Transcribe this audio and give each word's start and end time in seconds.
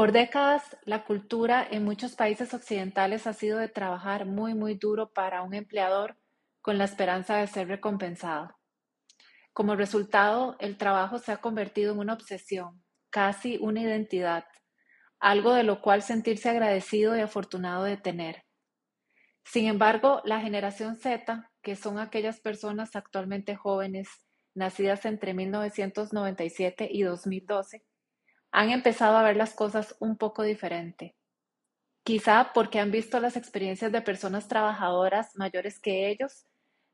Por 0.00 0.12
décadas, 0.12 0.78
la 0.86 1.04
cultura 1.04 1.62
en 1.70 1.84
muchos 1.84 2.14
países 2.14 2.54
occidentales 2.54 3.26
ha 3.26 3.34
sido 3.34 3.58
de 3.58 3.68
trabajar 3.68 4.24
muy, 4.24 4.54
muy 4.54 4.72
duro 4.72 5.12
para 5.12 5.42
un 5.42 5.52
empleador 5.52 6.16
con 6.62 6.78
la 6.78 6.84
esperanza 6.84 7.36
de 7.36 7.46
ser 7.46 7.68
recompensado. 7.68 8.56
Como 9.52 9.76
resultado, 9.76 10.56
el 10.58 10.78
trabajo 10.78 11.18
se 11.18 11.32
ha 11.32 11.42
convertido 11.42 11.92
en 11.92 11.98
una 11.98 12.14
obsesión, 12.14 12.82
casi 13.10 13.58
una 13.60 13.82
identidad, 13.82 14.46
algo 15.18 15.52
de 15.52 15.64
lo 15.64 15.82
cual 15.82 16.00
sentirse 16.00 16.48
agradecido 16.48 17.14
y 17.14 17.20
afortunado 17.20 17.84
de 17.84 17.98
tener. 17.98 18.46
Sin 19.44 19.66
embargo, 19.66 20.22
la 20.24 20.40
generación 20.40 20.96
Z, 20.96 21.50
que 21.60 21.76
son 21.76 21.98
aquellas 21.98 22.40
personas 22.40 22.96
actualmente 22.96 23.54
jóvenes, 23.54 24.08
nacidas 24.54 25.04
entre 25.04 25.34
1997 25.34 26.88
y 26.90 27.02
2012, 27.02 27.84
han 28.52 28.70
empezado 28.70 29.16
a 29.16 29.22
ver 29.22 29.36
las 29.36 29.54
cosas 29.54 29.96
un 30.00 30.16
poco 30.16 30.42
diferente. 30.42 31.14
Quizá 32.02 32.52
porque 32.52 32.80
han 32.80 32.90
visto 32.90 33.20
las 33.20 33.36
experiencias 33.36 33.92
de 33.92 34.02
personas 34.02 34.48
trabajadoras 34.48 35.36
mayores 35.36 35.78
que 35.78 36.08
ellos, 36.08 36.46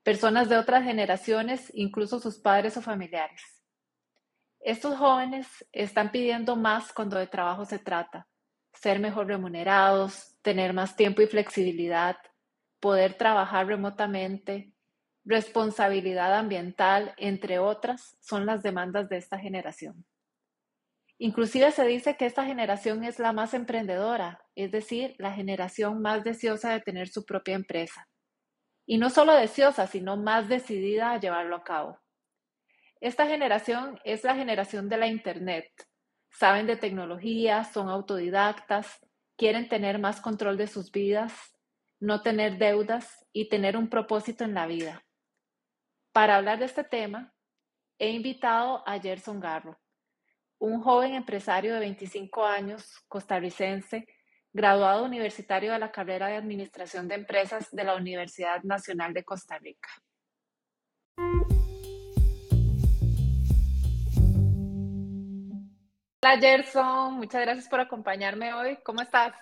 personas 0.02 0.48
de 0.48 0.58
otras 0.58 0.84
generaciones, 0.84 1.70
incluso 1.74 2.18
sus 2.18 2.38
padres 2.38 2.76
o 2.76 2.82
familiares. 2.82 3.62
Estos 4.60 4.96
jóvenes 4.98 5.46
están 5.72 6.10
pidiendo 6.10 6.56
más 6.56 6.92
cuando 6.92 7.16
de 7.16 7.28
trabajo 7.28 7.64
se 7.64 7.78
trata, 7.78 8.26
ser 8.72 8.98
mejor 8.98 9.28
remunerados, 9.28 10.36
tener 10.42 10.72
más 10.72 10.96
tiempo 10.96 11.22
y 11.22 11.26
flexibilidad, 11.26 12.16
poder 12.80 13.14
trabajar 13.14 13.66
remotamente, 13.66 14.72
responsabilidad 15.24 16.34
ambiental, 16.34 17.14
entre 17.16 17.58
otras, 17.58 18.16
son 18.20 18.46
las 18.46 18.62
demandas 18.62 19.08
de 19.08 19.16
esta 19.16 19.38
generación. 19.38 20.04
Inclusive 21.18 21.70
se 21.70 21.86
dice 21.86 22.16
que 22.16 22.26
esta 22.26 22.44
generación 22.44 23.02
es 23.02 23.18
la 23.18 23.32
más 23.32 23.54
emprendedora, 23.54 24.44
es 24.54 24.70
decir, 24.70 25.14
la 25.18 25.32
generación 25.32 26.02
más 26.02 26.24
deseosa 26.24 26.72
de 26.72 26.80
tener 26.80 27.08
su 27.08 27.24
propia 27.24 27.54
empresa. 27.54 28.06
Y 28.84 28.98
no 28.98 29.08
solo 29.08 29.32
deseosa, 29.32 29.86
sino 29.86 30.18
más 30.18 30.48
decidida 30.48 31.12
a 31.12 31.20
llevarlo 31.20 31.56
a 31.56 31.64
cabo. 31.64 31.98
Esta 33.00 33.26
generación 33.26 33.98
es 34.04 34.24
la 34.24 34.34
generación 34.34 34.88
de 34.88 34.98
la 34.98 35.06
Internet. 35.06 35.70
Saben 36.30 36.66
de 36.66 36.76
tecnología, 36.76 37.64
son 37.64 37.88
autodidactas, 37.88 39.00
quieren 39.36 39.68
tener 39.68 39.98
más 39.98 40.20
control 40.20 40.58
de 40.58 40.66
sus 40.66 40.92
vidas, 40.92 41.32
no 41.98 42.20
tener 42.20 42.58
deudas 42.58 43.26
y 43.32 43.48
tener 43.48 43.76
un 43.78 43.88
propósito 43.88 44.44
en 44.44 44.52
la 44.52 44.66
vida. 44.66 45.02
Para 46.12 46.36
hablar 46.36 46.58
de 46.58 46.66
este 46.66 46.84
tema, 46.84 47.32
he 47.98 48.10
invitado 48.10 48.86
a 48.86 48.98
Gerson 49.00 49.40
Garro 49.40 49.78
un 50.58 50.80
joven 50.82 51.14
empresario 51.14 51.74
de 51.74 51.80
25 51.80 52.44
años, 52.44 53.04
costarricense, 53.08 54.06
graduado 54.52 55.04
universitario 55.04 55.72
de 55.72 55.78
la 55.78 55.92
carrera 55.92 56.28
de 56.28 56.36
Administración 56.36 57.08
de 57.08 57.16
Empresas 57.16 57.68
de 57.70 57.84
la 57.84 57.94
Universidad 57.94 58.62
Nacional 58.62 59.12
de 59.12 59.24
Costa 59.24 59.58
Rica. 59.58 59.88
Hola 66.22 66.40
Gerson, 66.40 67.14
muchas 67.14 67.42
gracias 67.42 67.68
por 67.68 67.80
acompañarme 67.80 68.52
hoy. 68.52 68.78
¿Cómo 68.82 69.00
estás? 69.02 69.34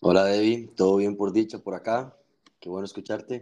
Hola 0.00 0.24
Debbie, 0.24 0.68
todo 0.76 0.96
bien 0.96 1.16
por 1.16 1.32
dicha 1.32 1.58
por 1.58 1.74
acá. 1.74 2.14
Qué 2.60 2.68
bueno 2.68 2.84
escucharte. 2.84 3.40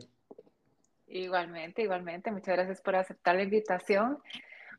Igualmente, 1.09 1.83
igualmente. 1.83 2.31
Muchas 2.31 2.57
gracias 2.57 2.81
por 2.81 2.97
aceptar 2.97 3.37
la 3.37 3.43
invitación. 3.43 4.19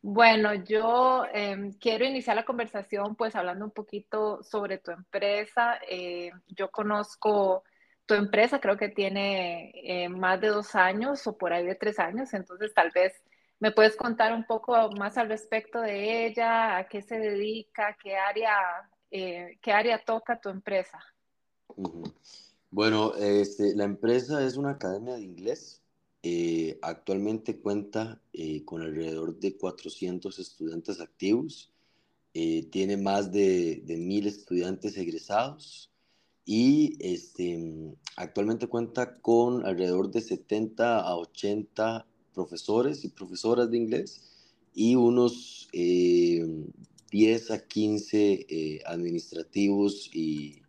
Bueno, 0.05 0.53
yo 0.53 1.23
em, 1.33 1.71
quiero 1.79 2.03
iniciar 2.03 2.35
la 2.35 2.43
conversación 2.43 3.15
pues 3.15 3.37
hablando 3.37 3.63
un 3.63 3.71
poquito 3.71 4.43
sobre 4.43 4.77
tu 4.77 4.91
empresa. 4.91 5.79
Eh, 5.89 6.29
yo 6.47 6.69
conozco 6.71 7.63
tu 8.05 8.13
empresa, 8.13 8.59
creo 8.59 8.75
que 8.75 8.89
tiene 8.89 9.71
eh, 9.75 10.09
más 10.09 10.41
de 10.41 10.49
dos 10.49 10.75
años 10.75 11.25
o 11.25 11.37
por 11.37 11.53
ahí 11.53 11.65
de 11.65 11.75
tres 11.75 11.99
años, 11.99 12.33
entonces 12.33 12.73
tal 12.73 12.91
vez 12.91 13.13
me 13.59 13.71
puedes 13.71 13.95
contar 13.95 14.33
un 14.33 14.43
poco 14.43 14.91
más 14.91 15.17
al 15.17 15.29
respecto 15.29 15.79
de 15.79 16.25
ella, 16.25 16.75
a 16.75 16.87
qué 16.89 17.01
se 17.01 17.17
dedica, 17.17 17.95
qué 18.03 18.17
área, 18.17 18.57
eh, 19.09 19.57
qué 19.61 19.71
área 19.71 20.03
toca 20.03 20.37
tu 20.37 20.49
empresa. 20.49 20.99
Bueno, 22.69 23.13
este, 23.15 23.73
la 23.73 23.85
empresa 23.85 24.43
es 24.43 24.57
una 24.57 24.71
academia 24.71 25.13
de 25.13 25.21
inglés 25.21 25.82
eh, 26.25 26.79
actualmente 26.81 27.59
cuenta 27.59 28.21
eh, 28.31 28.63
con 28.63 28.81
alrededor 28.81 29.37
de 29.39 29.57
400 29.57 30.39
estudiantes 30.39 31.01
activos, 31.01 31.73
eh, 32.33 32.63
tiene 32.71 32.95
más 32.95 33.33
de, 33.33 33.83
de 33.85 33.97
1000 33.97 34.27
estudiantes 34.27 34.95
egresados 34.95 35.91
y 36.45 36.95
este, 36.99 37.59
actualmente 38.15 38.67
cuenta 38.67 39.19
con 39.19 39.65
alrededor 39.65 40.11
de 40.11 40.21
70 40.21 41.01
a 41.01 41.17
80 41.17 42.07
profesores 42.33 43.03
y 43.03 43.09
profesoras 43.09 43.69
de 43.69 43.77
inglés 43.77 44.23
y 44.73 44.95
unos 44.95 45.67
10 45.73 47.51
a 47.51 47.67
15 47.67 48.81
administrativos 48.85 50.09
y, 50.13 50.61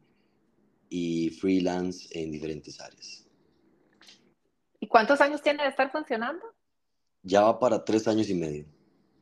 y 0.91 1.31
freelance 1.31 2.09
en 2.11 2.33
diferentes 2.33 2.81
áreas. 2.81 3.24
¿Y 4.85 4.87
cuántos 4.87 5.23
años 5.23 5.41
tiene 5.41 5.63
de 5.63 5.71
estar 5.71 5.91
funcionando? 5.91 6.45
Ya 7.23 7.41
va 7.41 7.59
para 7.59 7.83
tres 7.83 8.07
años 8.07 8.29
y 8.29 8.35
medio. 8.35 8.67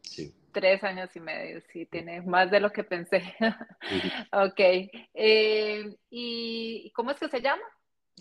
Sí. 0.03 0.35
Tres 0.51 0.83
años 0.83 1.15
y 1.15 1.21
medio, 1.21 1.63
sí, 1.73 1.87
tiene 1.87 2.21
más 2.23 2.51
de 2.51 2.59
lo 2.59 2.73
que 2.73 2.83
pensé. 2.83 3.23
ok. 4.33 4.59
Eh, 5.15 5.97
¿Y 6.11 6.91
cómo 6.97 7.13
es 7.13 7.21
que 7.21 7.29
se 7.29 7.41
llama? 7.41 7.63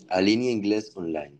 Alinea 0.08 0.52
Inglés 0.52 0.92
Online. 0.94 1.36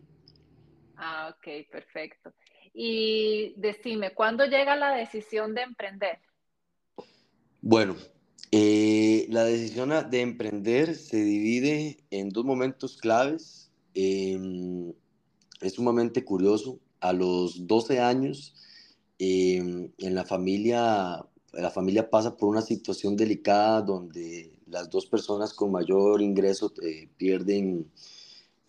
Ah, 0.97 1.33
ok, 1.33 1.71
perfecto. 1.71 2.33
Y 2.73 3.53
decime, 3.55 4.13
¿cuándo 4.13 4.43
llega 4.43 4.75
la 4.75 4.95
decisión 4.95 5.55
de 5.55 5.61
emprender? 5.61 6.19
Bueno, 7.61 7.95
eh, 8.51 9.25
la 9.29 9.45
decisión 9.45 9.93
de 10.09 10.19
emprender 10.19 10.95
se 10.95 11.23
divide 11.23 12.03
en 12.11 12.27
dos 12.27 12.43
momentos 12.43 12.97
claves. 12.97 13.71
Eh, 13.95 14.37
es 15.63 15.73
sumamente 15.73 16.23
curioso. 16.23 16.79
A 16.99 17.13
los 17.13 17.67
12 17.67 17.99
años, 17.99 18.55
em, 19.17 19.91
en 19.97 20.15
la 20.15 20.25
familia, 20.25 21.25
la 21.53 21.69
familia 21.71 22.09
pasa 22.09 22.35
por 22.35 22.49
una 22.49 22.61
situación 22.61 23.15
delicada 23.15 23.81
donde 23.81 24.51
las 24.67 24.89
dos 24.89 25.05
personas 25.05 25.53
con 25.53 25.71
mayor 25.71 26.21
ingreso 26.21 26.73
eh, 26.81 27.09
pierden, 27.17 27.91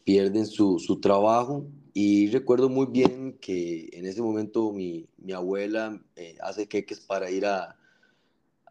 pierden 0.05 0.47
su, 0.47 0.79
su, 0.79 1.01
trabajo. 1.01 1.67
Y 1.93 2.29
recuerdo 2.31 2.69
muy 2.69 2.87
bien 2.87 3.39
que 3.41 3.89
en 3.93 4.07
ese 4.07 4.21
momento 4.23 4.73
mi, 4.73 5.07
mi 5.19 5.33
abuela 5.33 6.01
eh, 6.17 6.37
hace 6.43 6.67
queques 6.67 7.01
para 7.01 7.31
ir 7.31 7.47
a, 7.47 7.77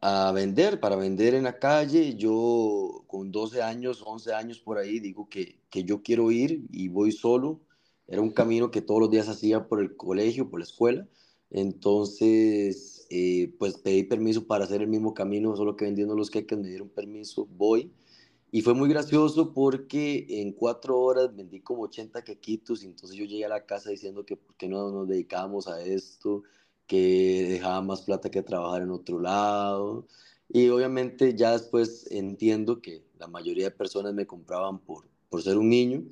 a 0.01 0.31
vender, 0.33 0.79
para 0.79 0.97
vender 0.97 1.33
en 1.33 1.43
la 1.43 1.57
calle. 1.57 2.15
Yo 2.15 3.03
con 3.07 3.31
12 3.31 3.61
años, 3.61 4.03
11 4.05 4.33
años 4.33 4.59
por 4.59 4.77
ahí, 4.77 4.99
digo 4.99 5.29
que, 5.29 5.59
que 5.69 5.83
yo 5.85 6.03
quiero 6.03 6.31
ir 6.31 6.65
y 6.71 6.89
voy 6.89 7.11
solo 7.11 7.61
era 8.07 8.21
un 8.21 8.31
camino 8.31 8.71
que 8.71 8.81
todos 8.81 8.99
los 9.01 9.09
días 9.11 9.29
hacía 9.29 9.67
por 9.67 9.81
el 9.81 9.95
colegio, 9.95 10.49
por 10.49 10.59
la 10.59 10.65
escuela. 10.65 11.07
Entonces, 11.49 13.05
eh, 13.09 13.53
pues 13.59 13.77
pedí 13.77 14.03
permiso 14.03 14.45
para 14.47 14.65
hacer 14.65 14.81
el 14.81 14.87
mismo 14.87 15.13
camino, 15.13 15.55
solo 15.55 15.75
que 15.75 15.85
vendiendo 15.85 16.15
los 16.15 16.29
queques 16.29 16.57
me 16.57 16.67
dieron 16.67 16.89
permiso, 16.89 17.47
voy. 17.57 17.91
Y 18.51 18.61
fue 18.61 18.73
muy 18.75 18.89
gracioso 18.89 19.53
porque 19.53 20.25
en 20.29 20.53
cuatro 20.53 20.99
horas 20.99 21.35
vendí 21.35 21.61
como 21.61 21.83
80 21.83 22.23
quequitos 22.23 22.83
y 22.83 22.87
entonces 22.87 23.17
yo 23.17 23.25
llegué 23.25 23.45
a 23.45 23.49
la 23.49 23.65
casa 23.65 23.89
diciendo 23.89 24.25
que 24.25 24.37
por 24.37 24.55
qué 24.55 24.67
no 24.67 24.91
nos 24.91 25.07
dedicábamos 25.07 25.67
a 25.67 25.83
esto, 25.83 26.43
que 26.87 27.47
dejaba 27.49 27.81
más 27.81 28.01
plata 28.03 28.29
que 28.29 28.43
trabajar 28.43 28.83
en 28.83 28.91
otro 28.91 29.19
lado. 29.19 30.07
Y 30.49 30.69
obviamente 30.69 31.35
ya 31.35 31.53
después 31.53 32.07
entiendo 32.11 32.81
que 32.81 33.03
la 33.17 33.27
mayoría 33.27 33.65
de 33.65 33.71
personas 33.71 34.13
me 34.13 34.27
compraban 34.27 34.79
por, 34.79 35.07
por 35.29 35.41
ser 35.41 35.57
un 35.57 35.69
niño 35.69 36.03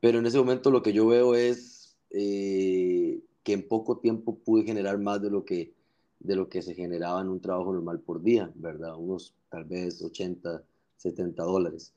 pero 0.00 0.18
en 0.18 0.26
ese 0.26 0.38
momento 0.38 0.70
lo 0.70 0.82
que 0.82 0.92
yo 0.92 1.06
veo 1.06 1.34
es 1.34 1.96
eh, 2.10 3.20
que 3.42 3.52
en 3.52 3.68
poco 3.68 3.98
tiempo 3.98 4.38
pude 4.38 4.64
generar 4.64 4.98
más 4.98 5.22
de 5.22 5.30
lo 5.30 5.44
que 5.44 5.72
de 6.20 6.36
lo 6.36 6.48
que 6.48 6.60
se 6.60 6.74
generaba 6.74 7.22
en 7.22 7.28
un 7.28 7.40
trabajo 7.40 7.72
normal 7.72 8.00
por 8.00 8.22
día, 8.22 8.50
¿verdad? 8.54 8.94
Unos 8.96 9.34
tal 9.48 9.64
vez 9.64 10.02
80, 10.02 10.62
70 10.98 11.42
dólares. 11.42 11.94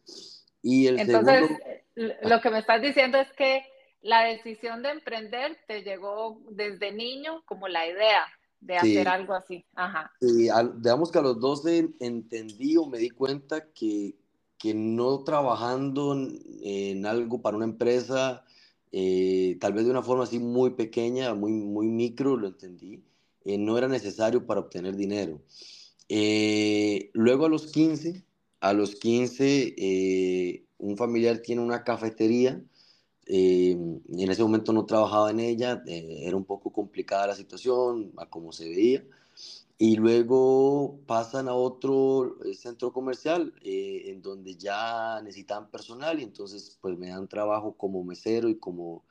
Y 0.62 0.88
el 0.88 1.00
Entonces, 1.00 1.44
lo 1.96 2.40
que 2.40 2.50
me 2.50 2.60
estás 2.60 2.82
diciendo 2.82 3.18
es 3.18 3.28
que 3.34 3.64
la 4.02 4.24
decisión 4.24 4.82
de 4.82 4.92
emprender 4.92 5.58
te 5.68 5.84
llegó 5.84 6.42
desde 6.52 6.94
niño 6.94 7.44
como 7.46 7.68
la 7.68 7.86
idea 7.86 8.26
de 8.62 8.78
hacer 8.78 9.08
algo 9.10 9.34
así. 9.34 9.66
Ajá. 9.76 10.12
Sí, 10.22 10.50
digamos 10.78 11.12
que 11.12 11.20
a 11.20 11.22
los 11.22 11.40
12 11.40 11.90
entendí 12.00 12.78
o 12.78 12.86
me 12.86 12.98
di 12.98 13.10
cuenta 13.10 13.72
que, 13.74 14.16
que 14.64 14.74
no 14.74 15.26
trabajando 15.26 16.18
en 16.62 17.06
algo 17.06 17.42
para 17.42 17.58
una 17.58 17.66
empresa, 17.66 18.46
eh, 18.94 19.58
tal 19.60 19.74
vez 19.74 19.84
de 19.84 19.92
una 19.92 20.04
forma 20.04 20.24
así 20.24 20.40
muy 20.40 20.70
pequeña, 20.70 21.34
muy, 21.34 21.52
muy 21.52 21.88
micro, 21.88 22.38
lo 22.38 22.48
entendí, 22.48 23.04
eh, 23.44 23.58
no 23.58 23.78
era 23.78 23.90
necesario 23.90 24.46
para 24.46 24.62
obtener 24.62 24.96
dinero. 24.96 25.42
Eh, 26.08 27.10
luego 27.12 27.46
a 27.46 27.50
los 27.50 27.74
15, 27.74 28.24
a 28.62 28.72
los 28.72 28.96
15, 28.96 29.76
eh, 29.78 30.64
un 30.78 30.96
familiar 30.96 31.40
tiene 31.40 31.62
una 31.62 31.84
cafetería. 31.84 32.64
En 33.26 34.30
ese 34.30 34.44
momento 34.44 34.72
no 34.72 34.86
trabajaba 34.86 35.32
en 35.32 35.42
ella, 35.42 35.84
era 35.86 36.38
un 36.38 36.46
poco 36.46 36.72
complicada 36.72 37.28
la 37.28 37.36
situación, 37.36 38.14
a 38.16 38.30
como 38.30 38.54
se 38.54 38.70
veía. 38.70 39.04
Y 39.78 39.96
luego 39.98 41.00
pasan 41.08 41.48
a 41.48 41.56
otro 41.56 42.38
centro 42.54 42.94
comercial 42.94 43.54
en 43.64 44.22
donde 44.22 44.56
ya 44.56 45.20
necesitan 45.22 45.70
personal 45.70 46.20
y 46.20 46.24
entonces 46.24 46.78
pues 46.80 46.98
me 46.98 47.10
dan 47.10 47.28
trabajo 47.28 47.74
como 47.74 48.04
mesero 48.04 48.50
y 48.50 48.58
como, 48.58 49.04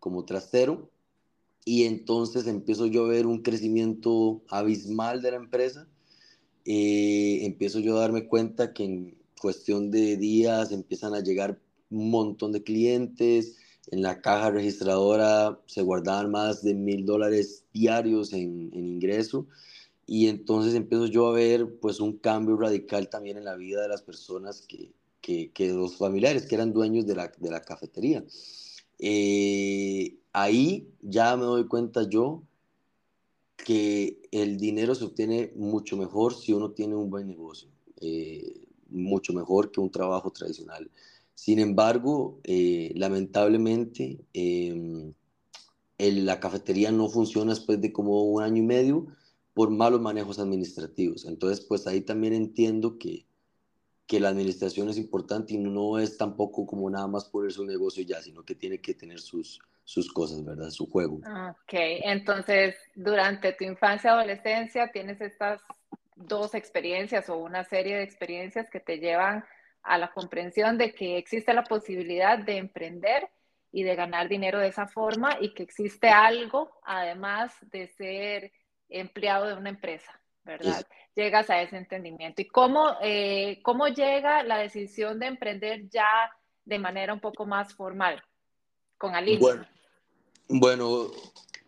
como 0.00 0.24
trastero 0.24 0.90
y 1.68 1.82
entonces 1.82 2.46
empiezo 2.46 2.86
yo 2.86 3.04
a 3.04 3.08
ver 3.08 3.26
un 3.26 3.42
crecimiento 3.42 4.40
abismal 4.48 5.20
de 5.20 5.32
la 5.32 5.36
empresa. 5.36 5.88
Eh, 6.64 7.40
empiezo 7.42 7.80
yo 7.80 7.96
a 7.96 8.02
darme 8.02 8.28
cuenta 8.28 8.72
que 8.72 8.84
en 8.84 9.18
cuestión 9.40 9.90
de 9.90 10.16
días 10.16 10.70
empiezan 10.70 11.12
a 11.14 11.20
llegar 11.24 11.58
un 11.90 12.10
montón 12.10 12.52
de 12.52 12.62
clientes. 12.62 13.56
En 13.90 14.02
la 14.02 14.20
caja 14.20 14.52
registradora 14.52 15.60
se 15.66 15.82
guardaban 15.82 16.30
más 16.30 16.62
de 16.62 16.74
mil 16.74 17.04
dólares 17.04 17.64
diarios 17.72 18.32
en, 18.32 18.70
en 18.72 18.86
ingreso. 18.86 19.48
Y 20.06 20.28
entonces 20.28 20.74
empiezo 20.74 21.06
yo 21.06 21.26
a 21.26 21.32
ver 21.32 21.78
pues 21.80 22.00
un 22.00 22.18
cambio 22.18 22.56
radical 22.56 23.10
también 23.10 23.38
en 23.38 23.44
la 23.44 23.56
vida 23.56 23.82
de 23.82 23.88
las 23.88 24.02
personas 24.02 24.62
que, 24.62 24.92
que, 25.20 25.50
que 25.50 25.72
los 25.72 25.96
familiares 25.96 26.46
que 26.46 26.54
eran 26.54 26.72
dueños 26.72 27.06
de 27.06 27.16
la, 27.16 27.32
de 27.36 27.50
la 27.50 27.60
cafetería. 27.60 28.24
Eh, 28.98 30.16
ahí 30.32 30.88
ya 31.02 31.36
me 31.36 31.44
doy 31.44 31.66
cuenta 31.66 32.08
yo 32.08 32.42
que 33.56 34.22
el 34.30 34.58
dinero 34.58 34.94
se 34.94 35.04
obtiene 35.04 35.52
mucho 35.56 35.96
mejor 35.96 36.34
si 36.34 36.52
uno 36.52 36.70
tiene 36.70 36.94
un 36.94 37.10
buen 37.10 37.26
negocio, 37.26 37.68
eh, 38.00 38.66
mucho 38.88 39.32
mejor 39.32 39.72
que 39.72 39.80
un 39.80 39.90
trabajo 39.90 40.30
tradicional. 40.30 40.88
Sin 41.34 41.58
embargo, 41.58 42.38
eh, 42.44 42.92
lamentablemente, 42.94 44.20
em, 44.32 45.12
la 45.98 46.38
cafetería 46.38 46.92
no 46.92 47.08
funciona 47.08 47.54
después 47.54 47.80
de 47.80 47.92
como 47.92 48.22
un 48.22 48.42
año 48.42 48.62
y 48.62 48.66
medio 48.66 49.06
por 49.56 49.70
malos 49.70 50.02
manejos 50.02 50.38
administrativos. 50.38 51.24
Entonces, 51.24 51.64
pues 51.64 51.86
ahí 51.86 52.02
también 52.02 52.34
entiendo 52.34 52.98
que, 52.98 53.24
que 54.06 54.20
la 54.20 54.28
administración 54.28 54.90
es 54.90 54.98
importante 54.98 55.54
y 55.54 55.56
no 55.56 55.98
es 55.98 56.18
tampoco 56.18 56.66
como 56.66 56.90
nada 56.90 57.06
más 57.06 57.24
poner 57.24 57.50
su 57.52 57.64
negocio 57.64 58.04
ya, 58.04 58.20
sino 58.20 58.44
que 58.44 58.54
tiene 58.54 58.82
que 58.82 58.92
tener 58.92 59.18
sus, 59.18 59.58
sus 59.82 60.12
cosas, 60.12 60.44
¿verdad? 60.44 60.68
Su 60.68 60.84
juego. 60.90 61.20
Ok, 61.24 61.72
entonces 61.72 62.76
durante 62.94 63.54
tu 63.54 63.64
infancia 63.64 64.12
adolescencia 64.12 64.92
tienes 64.92 65.22
estas 65.22 65.62
dos 66.16 66.54
experiencias 66.54 67.30
o 67.30 67.38
una 67.38 67.64
serie 67.64 67.96
de 67.96 68.02
experiencias 68.02 68.68
que 68.68 68.80
te 68.80 68.98
llevan 68.98 69.42
a 69.82 69.96
la 69.96 70.12
comprensión 70.12 70.76
de 70.76 70.92
que 70.92 71.16
existe 71.16 71.54
la 71.54 71.64
posibilidad 71.64 72.38
de 72.38 72.58
emprender 72.58 73.30
y 73.72 73.84
de 73.84 73.96
ganar 73.96 74.28
dinero 74.28 74.58
de 74.58 74.68
esa 74.68 74.86
forma 74.86 75.38
y 75.40 75.54
que 75.54 75.62
existe 75.62 76.10
algo 76.10 76.78
además 76.84 77.54
de 77.72 77.88
ser 77.88 78.52
empleado 78.88 79.46
de 79.46 79.54
una 79.54 79.70
empresa, 79.70 80.20
¿verdad? 80.44 80.86
Llegas 81.14 81.50
a 81.50 81.62
ese 81.62 81.76
entendimiento. 81.76 82.42
¿Y 82.42 82.48
cómo, 82.48 82.96
eh, 83.02 83.60
cómo 83.62 83.88
llega 83.88 84.42
la 84.42 84.58
decisión 84.58 85.18
de 85.18 85.26
emprender 85.26 85.88
ya 85.88 86.06
de 86.64 86.78
manera 86.78 87.14
un 87.14 87.20
poco 87.20 87.46
más 87.46 87.74
formal 87.74 88.22
con 88.98 89.14
Aline? 89.14 89.40
Bueno, 89.40 89.66
bueno, 90.48 91.10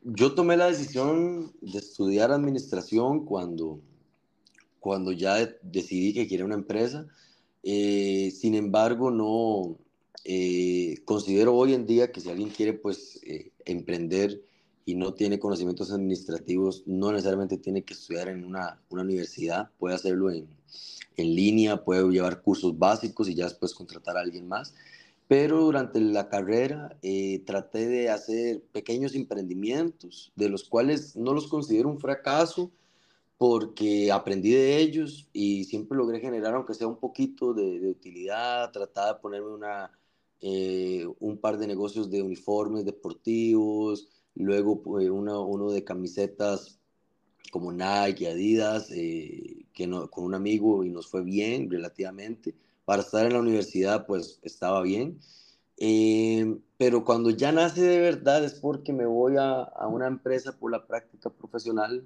yo 0.04 0.34
tomé 0.34 0.56
la 0.56 0.66
decisión 0.66 1.52
de 1.60 1.78
estudiar 1.78 2.30
administración 2.30 3.24
cuando, 3.24 3.80
cuando 4.80 5.12
ya 5.12 5.36
decidí 5.62 6.14
que 6.14 6.28
quería 6.28 6.44
una 6.44 6.54
empresa. 6.54 7.06
Eh, 7.62 8.30
sin 8.30 8.54
embargo, 8.54 9.10
no 9.10 9.76
eh, 10.24 10.98
considero 11.04 11.54
hoy 11.54 11.74
en 11.74 11.86
día 11.86 12.12
que 12.12 12.20
si 12.20 12.30
alguien 12.30 12.50
quiere 12.50 12.74
pues 12.74 13.20
eh, 13.24 13.50
emprender 13.64 14.42
y 14.88 14.94
no 14.94 15.12
tiene 15.12 15.38
conocimientos 15.38 15.92
administrativos, 15.92 16.82
no 16.86 17.12
necesariamente 17.12 17.58
tiene 17.58 17.84
que 17.84 17.92
estudiar 17.92 18.28
en 18.28 18.42
una, 18.42 18.80
una 18.88 19.02
universidad, 19.02 19.70
puede 19.78 19.94
hacerlo 19.94 20.30
en, 20.30 20.48
en 21.18 21.34
línea, 21.34 21.84
puede 21.84 22.10
llevar 22.10 22.40
cursos 22.40 22.78
básicos 22.78 23.28
y 23.28 23.34
ya 23.34 23.44
después 23.44 23.74
contratar 23.74 24.16
a 24.16 24.20
alguien 24.20 24.48
más. 24.48 24.74
Pero 25.26 25.60
durante 25.60 26.00
la 26.00 26.30
carrera 26.30 26.96
eh, 27.02 27.42
traté 27.44 27.86
de 27.86 28.08
hacer 28.08 28.62
pequeños 28.72 29.14
emprendimientos, 29.14 30.32
de 30.36 30.48
los 30.48 30.64
cuales 30.64 31.16
no 31.16 31.34
los 31.34 31.48
considero 31.48 31.90
un 31.90 32.00
fracaso, 32.00 32.70
porque 33.36 34.10
aprendí 34.10 34.52
de 34.52 34.78
ellos 34.78 35.28
y 35.34 35.64
siempre 35.64 35.98
logré 35.98 36.18
generar, 36.20 36.54
aunque 36.54 36.72
sea 36.72 36.86
un 36.86 36.96
poquito 36.96 37.52
de, 37.52 37.90
utilidad, 37.90 38.72
trataba 38.72 39.12
de 39.12 39.20
ponerme 39.20 39.50
una, 39.50 39.92
eh, 40.40 41.06
un 41.20 41.36
par 41.36 41.58
de 41.58 41.66
negocios 41.66 42.10
de 42.10 42.22
uniformes 42.22 42.86
deportivos, 42.86 44.08
luego 44.42 44.82
pues, 44.82 45.08
uno 45.10 45.70
de 45.70 45.84
camisetas 45.84 46.78
como 47.50 47.72
Nike, 47.72 48.28
Adidas, 48.28 48.90
eh, 48.90 49.66
que 49.72 49.86
no, 49.86 50.10
con 50.10 50.24
un 50.24 50.34
amigo 50.34 50.84
y 50.84 50.90
nos 50.90 51.08
fue 51.08 51.22
bien 51.22 51.70
relativamente 51.70 52.54
para 52.84 53.02
estar 53.02 53.26
en 53.26 53.34
la 53.34 53.40
universidad, 53.40 54.06
pues 54.06 54.38
estaba 54.42 54.82
bien. 54.82 55.18
Eh, 55.76 56.58
pero 56.76 57.04
cuando 57.04 57.30
ya 57.30 57.52
nace 57.52 57.82
de 57.82 58.00
verdad 58.00 58.44
es 58.44 58.54
porque 58.54 58.92
me 58.92 59.06
voy 59.06 59.36
a, 59.36 59.62
a, 59.62 59.86
una 59.86 60.08
empresa 60.08 60.58
por 60.58 60.72
la 60.72 60.86
práctica 60.86 61.30
profesional 61.30 62.04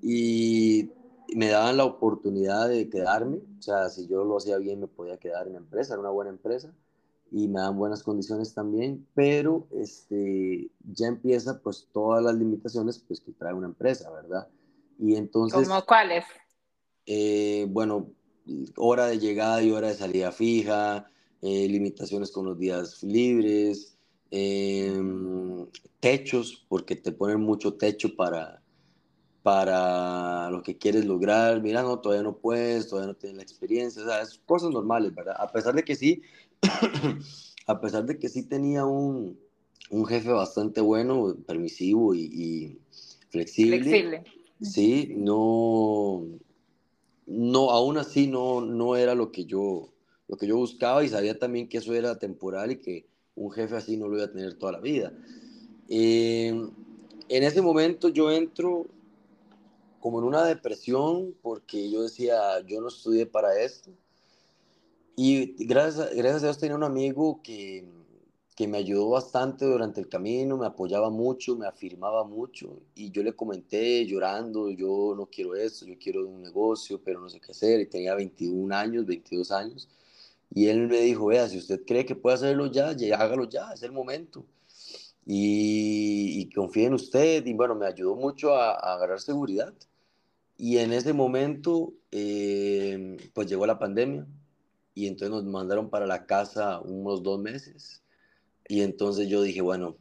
y 0.00 0.90
me 1.34 1.48
daban 1.48 1.76
la 1.76 1.84
oportunidad 1.84 2.68
de 2.68 2.88
quedarme. 2.88 3.38
O 3.58 3.62
sea, 3.62 3.88
si 3.90 4.06
yo 4.06 4.24
lo 4.24 4.38
hacía 4.38 4.56
bien, 4.58 4.80
me 4.80 4.86
podía 4.86 5.18
quedar 5.18 5.46
en 5.46 5.54
la 5.54 5.58
empresa, 5.58 5.94
era 5.94 6.00
una 6.00 6.10
buena 6.10 6.30
empresa 6.30 6.72
y 7.32 7.48
me 7.48 7.60
dan 7.60 7.76
buenas 7.76 8.02
condiciones 8.02 8.52
también, 8.52 9.06
pero 9.14 9.66
este, 9.72 10.70
ya 10.92 11.06
empieza 11.06 11.60
pues 11.62 11.88
todas 11.90 12.22
las 12.22 12.34
limitaciones 12.34 12.98
pues 12.98 13.20
que 13.20 13.32
trae 13.32 13.54
una 13.54 13.68
empresa, 13.68 14.10
¿verdad? 14.10 14.48
Y 14.98 15.16
entonces... 15.16 15.66
¿Cómo 15.66 15.82
cuáles? 15.86 16.26
Eh, 17.06 17.66
bueno, 17.70 18.10
hora 18.76 19.06
de 19.06 19.18
llegada 19.18 19.62
y 19.62 19.70
hora 19.70 19.88
de 19.88 19.94
salida 19.94 20.30
fija, 20.30 21.06
eh, 21.40 21.66
limitaciones 21.68 22.30
con 22.30 22.44
los 22.44 22.58
días 22.58 23.02
libres, 23.02 23.96
em, 24.30 25.66
techos, 26.00 26.66
porque 26.68 26.96
te 26.96 27.12
ponen 27.12 27.40
mucho 27.40 27.74
techo 27.74 28.14
para, 28.14 28.62
para 29.42 30.50
lo 30.50 30.62
que 30.62 30.76
quieres 30.76 31.06
lograr. 31.06 31.62
Mira, 31.62 31.82
no, 31.82 31.98
todavía 31.98 32.22
no 32.22 32.36
puedes, 32.36 32.88
todavía 32.88 33.12
no 33.12 33.18
tienes 33.18 33.36
la 33.38 33.42
experiencia, 33.42 34.02
o 34.02 34.06
sea, 34.06 34.20
es 34.20 34.38
cosas 34.44 34.70
normales, 34.70 35.14
¿verdad? 35.14 35.36
A 35.38 35.50
pesar 35.50 35.74
de 35.74 35.82
que 35.82 35.96
sí, 35.96 36.22
a 37.66 37.80
pesar 37.80 38.06
de 38.06 38.18
que 38.18 38.28
sí 38.28 38.42
tenía 38.44 38.84
un, 38.84 39.38
un 39.90 40.06
jefe 40.06 40.30
bastante 40.30 40.80
bueno, 40.80 41.36
permisivo 41.46 42.14
y, 42.14 42.20
y 42.20 42.78
flexible. 43.30 43.80
Flexible. 43.80 44.24
Sí, 44.60 45.12
no, 45.16 46.24
no, 47.26 47.70
aún 47.70 47.98
así 47.98 48.26
no, 48.26 48.60
no 48.60 48.96
era 48.96 49.14
lo 49.14 49.32
que, 49.32 49.44
yo, 49.44 49.92
lo 50.28 50.36
que 50.36 50.46
yo 50.46 50.56
buscaba 50.56 51.02
y 51.02 51.08
sabía 51.08 51.38
también 51.38 51.68
que 51.68 51.78
eso 51.78 51.94
era 51.94 52.18
temporal 52.18 52.70
y 52.72 52.76
que 52.76 53.06
un 53.34 53.50
jefe 53.50 53.76
así 53.76 53.96
no 53.96 54.08
lo 54.08 54.16
iba 54.16 54.26
a 54.26 54.32
tener 54.32 54.54
toda 54.54 54.72
la 54.72 54.80
vida. 54.80 55.12
Em, 55.88 56.70
en 57.28 57.42
ese 57.42 57.60
momento 57.60 58.08
yo 58.08 58.30
entro 58.30 58.86
como 60.00 60.18
en 60.18 60.24
una 60.24 60.44
depresión 60.44 61.34
porque 61.42 61.90
yo 61.90 62.02
decía, 62.02 62.60
yo 62.66 62.80
no 62.80 62.88
estudié 62.88 63.26
para 63.26 63.60
esto. 63.60 63.90
Y 65.16 65.66
gracias, 65.66 66.14
gracias 66.14 66.42
a 66.42 66.46
Dios 66.46 66.58
tenía 66.58 66.76
un 66.76 66.84
amigo 66.84 67.40
que, 67.42 67.84
que 68.54 68.66
me 68.66 68.78
ayudó 68.78 69.10
bastante 69.10 69.64
durante 69.64 70.00
el 70.00 70.08
camino, 70.08 70.56
me 70.56 70.66
apoyaba 70.66 71.10
mucho, 71.10 71.56
me 71.56 71.66
afirmaba 71.66 72.24
mucho 72.24 72.80
y 72.94 73.10
yo 73.10 73.22
le 73.22 73.34
comenté 73.34 74.06
llorando, 74.06 74.70
yo 74.70 75.14
no 75.16 75.26
quiero 75.26 75.54
esto, 75.54 75.86
yo 75.86 75.94
quiero 75.98 76.26
un 76.26 76.42
negocio, 76.42 77.00
pero 77.02 77.20
no 77.20 77.28
sé 77.28 77.40
qué 77.40 77.52
hacer 77.52 77.80
y 77.80 77.86
tenía 77.86 78.14
21 78.14 78.74
años, 78.74 79.06
22 79.06 79.50
años 79.52 79.88
y 80.54 80.68
él 80.68 80.88
me 80.88 81.00
dijo, 81.00 81.26
vea, 81.26 81.48
si 81.48 81.58
usted 81.58 81.82
cree 81.86 82.04
que 82.04 82.14
puede 82.14 82.36
hacerlo 82.36 82.66
ya, 82.66 82.92
ya 82.92 83.16
hágalo 83.16 83.48
ya, 83.48 83.72
es 83.72 83.82
el 83.82 83.92
momento 83.92 84.44
y, 85.26 86.50
y 86.54 86.80
en 86.84 86.94
usted 86.94 87.46
y 87.46 87.52
bueno, 87.54 87.74
me 87.74 87.86
ayudó 87.86 88.16
mucho 88.16 88.54
a, 88.54 88.74
agarrar 88.94 89.20
seguridad 89.20 89.72
y 90.58 90.78
en 90.78 90.92
ese 90.92 91.12
momento 91.12 91.94
eh, 92.10 93.16
pues 93.34 93.48
llegó 93.48 93.66
la 93.66 93.78
pandemia 93.78 94.26
y 94.94 95.06
entonces 95.06 95.30
nos 95.30 95.44
mandaron 95.44 95.90
para 95.90 96.06
la 96.06 96.26
casa 96.26 96.80
unos 96.80 97.22
dos 97.22 97.40
meses 97.40 98.02
y 98.68 98.82
entonces 98.82 99.28
yo 99.28 99.42
dije, 99.42 99.60
bueno, 99.60 99.96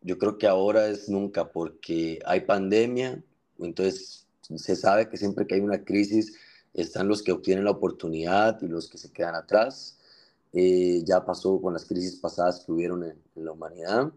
yo 0.00 0.18
creo 0.18 0.38
que 0.38 0.46
ahora 0.46 0.88
es 0.88 1.08
nunca 1.08 1.50
porque 1.50 2.20
hay 2.26 2.42
pandemia, 2.42 3.22
entonces 3.58 4.26
se 4.56 4.76
sabe 4.76 5.08
que 5.08 5.16
siempre 5.16 5.46
que 5.46 5.54
hay 5.54 5.60
una 5.60 5.84
crisis 5.84 6.34
están 6.74 7.08
los 7.08 7.22
que 7.22 7.32
obtienen 7.32 7.64
la 7.64 7.70
oportunidad 7.70 8.60
y 8.62 8.68
los 8.68 8.88
que 8.88 8.98
se 8.98 9.10
quedan 9.10 9.34
atrás. 9.34 9.98
Eh, 10.52 11.02
ya 11.04 11.24
pasó 11.24 11.60
con 11.60 11.72
las 11.72 11.84
crisis 11.84 12.16
pasadas 12.16 12.62
que 12.64 12.70
hubieron 12.70 13.02
en, 13.02 13.16
la 13.34 13.52
humanidad. 13.52 14.12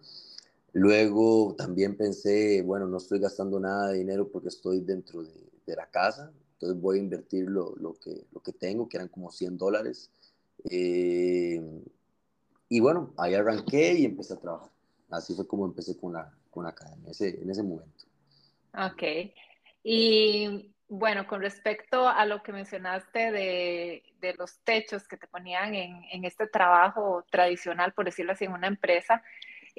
Luego 0.74 1.56
también 1.58 1.98
pensé, 1.98 2.62
bueno, 2.62 2.86
no 2.86 2.98
estoy 2.98 3.20
gastando 3.20 3.60
nada 3.60 3.90
de 3.90 3.98
dinero 3.98 4.28
porque 4.28 4.50
estoy 4.50 4.82
dentro 4.82 5.24
de, 5.24 5.32
de 5.66 5.76
la 5.76 5.90
casa, 5.90 6.32
entonces 6.58 6.82
voy 6.82 6.98
a 6.98 7.02
invertir 7.02 7.46
lo, 7.48 7.76
lo, 7.76 7.94
que, 8.00 8.26
lo 8.32 8.42
que 8.42 8.52
tengo, 8.52 8.90
que 8.90 8.98
eran 8.98 9.10
como 9.10 9.30
100 9.30 9.60
dólares. 9.60 10.10
Eh, 10.72 11.62
y 12.68 12.80
bueno, 12.80 13.14
ahí 13.16 13.36
arranqué 13.36 13.94
y 13.94 14.06
empecé 14.06 14.34
a 14.34 14.40
trabajar. 14.40 14.72
Así 15.12 15.36
fue 15.36 15.48
como 15.48 15.66
empecé 15.66 15.96
con 15.96 16.14
la, 16.14 16.34
con 16.50 16.64
la 16.64 16.72
academia, 16.72 17.12
ese, 17.12 17.40
en 17.40 17.50
ese 17.50 17.62
momento. 17.62 18.06
Ok. 18.74 19.04
Y 19.84 20.74
bueno, 20.90 21.28
con 21.28 21.42
respecto 21.42 22.10
a 22.10 22.26
lo 22.26 22.42
que 22.42 22.52
mencionaste 22.52 23.32
de, 23.32 24.04
de 24.20 24.34
los 24.34 24.58
techos 24.64 25.08
que 25.08 25.18
te 25.18 25.28
ponían 25.28 25.76
en, 25.76 26.04
en, 26.12 26.26
este 26.26 26.48
trabajo 26.48 27.24
tradicional, 27.30 27.94
por 27.94 28.06
decirlo 28.06 28.32
así, 28.32 28.46
en 28.46 28.54
una 28.54 28.68
empresa, 28.68 29.22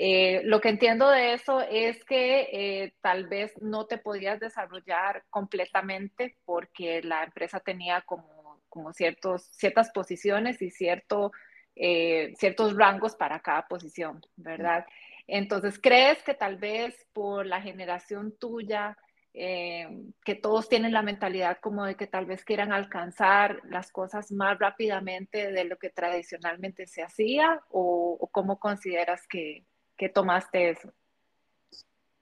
eh, 0.01 0.43
lo 0.45 0.61
que 0.61 0.69
entiendo 0.69 1.11
de 1.11 1.33
eso 1.33 1.61
es 1.61 2.05
que 2.05 2.49
eh, 2.53 2.95
tal 3.01 3.27
vez 3.27 3.53
no 3.61 3.87
te 3.87 3.99
podías 3.99 4.39
desarrollar 4.39 5.25
completamente 5.29 6.37
porque 6.45 7.03
la 7.03 7.25
empresa 7.25 7.59
tenía 7.59 8.03
como, 8.03 8.61
ciertos, 8.93 9.47
ciertas 9.51 9.91
posiciones 9.91 10.63
y 10.63 10.71
cierto, 10.71 11.33
eh, 11.75 12.33
ciertos 12.37 12.77
rangos 12.77 13.17
para 13.17 13.41
cada 13.41 13.67
posición, 13.67 14.21
¿verdad? 14.37 14.87
Entonces, 15.27 15.81
¿crees 15.83 16.23
que 16.23 16.35
tal 16.35 16.59
vez 16.59 16.95
por 17.13 17.45
la 17.45 17.61
generación 17.61 18.39
tuya, 18.39 18.97
que 19.33 20.35
todos 20.41 20.69
tienen 20.69 20.93
la 20.93 21.03
mentalidad 21.03 21.59
como 21.61 21.85
de 21.85 21.97
que 21.97 22.07
tal 22.07 22.27
vez 22.27 22.45
quieran 22.45 22.73
alcanzar 22.73 23.61
las 23.65 23.91
cosas 23.91 24.31
más 24.31 24.59
rápidamente 24.59 25.51
de 25.51 25.65
lo 25.65 25.77
que 25.77 25.91
tradicionalmente 25.91 26.87
se 26.87 27.03
hacía? 27.03 27.61
¿O, 27.69 28.17
o 28.21 28.27
cómo 28.29 28.59
consideras 28.59 29.27
que, 29.29 29.65
que 29.99 30.09
tomaste 30.09 30.71
eso? 30.71 30.91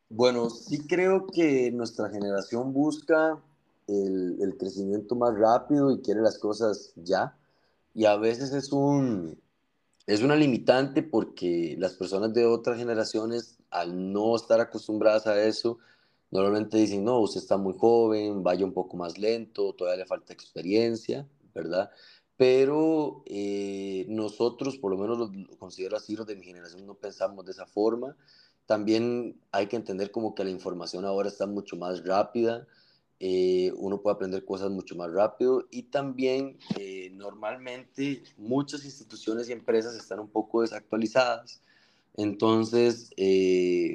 Bueno, 0.08 0.50
sí 0.50 0.86
creo 0.86 1.26
que 1.26 1.70
nuestra 1.70 2.08
generación 2.08 2.72
busca 2.72 3.40
el, 3.86 4.38
el, 4.40 4.56
crecimiento 4.56 5.14
más 5.14 5.36
rápido 5.36 5.92
y 5.92 6.00
quiere 6.00 6.20
las 6.20 6.38
cosas 6.38 6.92
ya. 6.96 7.36
Y 7.94 8.04
a 8.04 8.16
veces 8.16 8.52
es, 8.52 8.72
un, 8.72 9.40
es 10.06 10.22
una 10.22 10.36
limitante 10.36 11.02
porque 11.02 11.76
las 11.78 11.94
personas 11.94 12.32
de 12.32 12.46
otras 12.46 12.78
generaciones, 12.78 13.58
al 13.70 14.12
no 14.12 14.36
estar 14.36 14.60
acostumbradas 14.60 15.26
a 15.26 15.42
eso, 15.42 15.78
normalmente 16.30 16.78
dicen, 16.78 17.04
no, 17.04 17.20
usted 17.20 17.40
está 17.40 17.56
muy 17.56 17.74
joven, 17.76 18.42
vaya 18.42 18.64
un 18.64 18.72
poco 18.72 18.96
más 18.96 19.18
lento, 19.18 19.74
todavía 19.74 20.04
le 20.04 20.06
falta 20.06 20.32
experiencia, 20.32 21.26
¿verdad? 21.54 21.90
Pero 22.36 23.22
eh, 23.26 24.04
nosotros, 24.08 24.76
por 24.76 24.90
lo 24.92 24.98
menos 24.98 25.18
lo, 25.18 25.56
considero 25.58 25.96
así, 25.96 26.16
los 26.16 26.26
de 26.26 26.36
mi 26.36 26.44
generación 26.44 26.86
no 26.86 26.94
pensamos 26.94 27.44
de 27.46 27.52
esa 27.52 27.66
forma. 27.66 28.16
También 28.66 29.40
hay 29.52 29.68
que 29.68 29.76
entender 29.76 30.10
como 30.10 30.34
que 30.34 30.44
la 30.44 30.50
información 30.50 31.04
ahora 31.04 31.28
está 31.28 31.46
mucho 31.46 31.76
más 31.76 32.04
rápida, 32.04 32.66
eh, 33.18 33.72
uno 33.76 34.02
puede 34.02 34.16
aprender 34.16 34.44
cosas 34.44 34.70
mucho 34.70 34.94
más 34.94 35.10
rápido 35.10 35.66
y 35.70 35.84
también 35.84 36.58
eh, 36.78 37.08
normalmente 37.14 38.22
muchas 38.36 38.84
instituciones 38.84 39.48
y 39.48 39.52
empresas 39.52 39.94
están 39.94 40.20
un 40.20 40.28
poco 40.28 40.60
desactualizadas. 40.62 41.62
Entonces, 42.18 43.10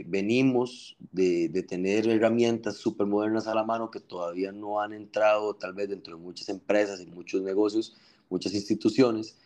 venimos 0.06 0.96
de, 1.12 1.50
de, 1.50 1.64
tener 1.64 2.08
herramientas 2.08 2.78
súper 2.78 3.08
modernas 3.08 3.48
a 3.48 3.56
la 3.56 3.64
mano 3.64 3.90
que 3.90 4.00
todavía 4.00 4.52
no 4.52 4.80
han 4.80 4.94
entrado 4.94 5.56
tal 5.56 5.74
vez 5.74 5.90
dentro 5.90 6.16
de 6.16 6.22
muchas 6.22 6.48
empresas 6.50 7.02
y 7.02 7.08
muchos 7.08 7.42
negocios 7.42 7.96
muchas 8.32 8.54
instituciones, 8.54 9.38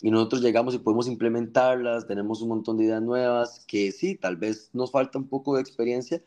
y 0.00 0.10
nosotros 0.10 0.42
llegamos 0.42 0.74
y 0.74 0.78
podemos 0.78 1.08
implementarlas, 1.08 2.06
tenemos 2.06 2.40
un 2.42 2.50
montón 2.50 2.76
de 2.76 2.84
ideas 2.84 3.02
nuevas 3.02 3.64
que 3.66 3.90
sí, 3.90 4.14
tal 4.14 4.36
vez 4.36 4.70
nos 4.72 4.92
falta 4.92 5.18
un 5.18 5.28
poco 5.28 5.56
de 5.56 5.62
experiencia, 5.62 6.22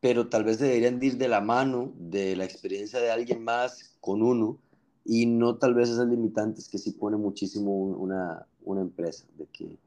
pero 0.00 0.28
tal 0.28 0.44
vez 0.44 0.58
deberían 0.58 1.02
ir 1.02 1.16
de 1.16 1.28
la 1.28 1.40
mano 1.40 1.92
de 1.96 2.36
la 2.36 2.44
experiencia 2.44 2.98
de 2.98 3.10
alguien 3.10 3.44
más 3.44 3.96
con 4.00 4.22
uno 4.22 4.58
y 5.04 5.26
no 5.26 5.56
tal 5.56 5.74
vez 5.74 5.90
esas 5.90 6.08
limitantes 6.08 6.68
que 6.68 6.78
sí 6.78 6.92
pone 6.92 7.16
muchísimo 7.16 7.78
una, 7.78 8.46
una 8.62 8.80
empresa, 8.80 9.24
de 9.36 9.46
que, 9.46 9.78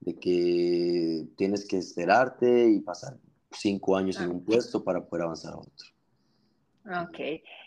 de 0.00 0.14
que 0.14 1.26
tienes 1.36 1.64
que 1.64 1.78
esperarte 1.78 2.68
y 2.70 2.80
pasar 2.80 3.16
cinco 3.50 3.96
años 3.96 4.20
en 4.20 4.30
un 4.30 4.44
puesto 4.44 4.82
para 4.82 5.04
poder 5.04 5.24
avanzar 5.24 5.54
a 5.54 5.58
otro. 5.58 5.86
Ok. 7.02 7.18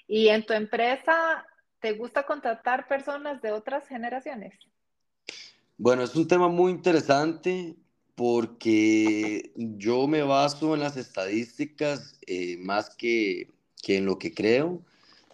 ¿Y 0.07 0.27
en 0.27 0.45
tu 0.45 0.53
empresa 0.53 1.45
¿Te 1.79 1.93
gusta 1.93 2.25
contratar 2.25 2.87
personas 2.87 3.41
de 3.41 3.51
otras 3.51 3.87
generaciones? 3.87 4.53
Bueno, 5.77 6.03
es 6.03 6.15
un 6.15 6.27
tema 6.27 6.47
muy 6.47 6.71
interesante 6.71 7.75
porque 8.15 9.51
yo 9.55 10.07
me 10.07 10.23
baso 10.23 10.73
en 10.73 10.79
las 10.79 10.97
estadísticas 10.97 12.19
eh, 12.25 12.57
más 12.57 12.89
que, 12.95 13.51
que, 13.83 13.97
en 13.97 14.05
lo 14.05 14.17
que 14.17 14.33
creo. 14.33 14.81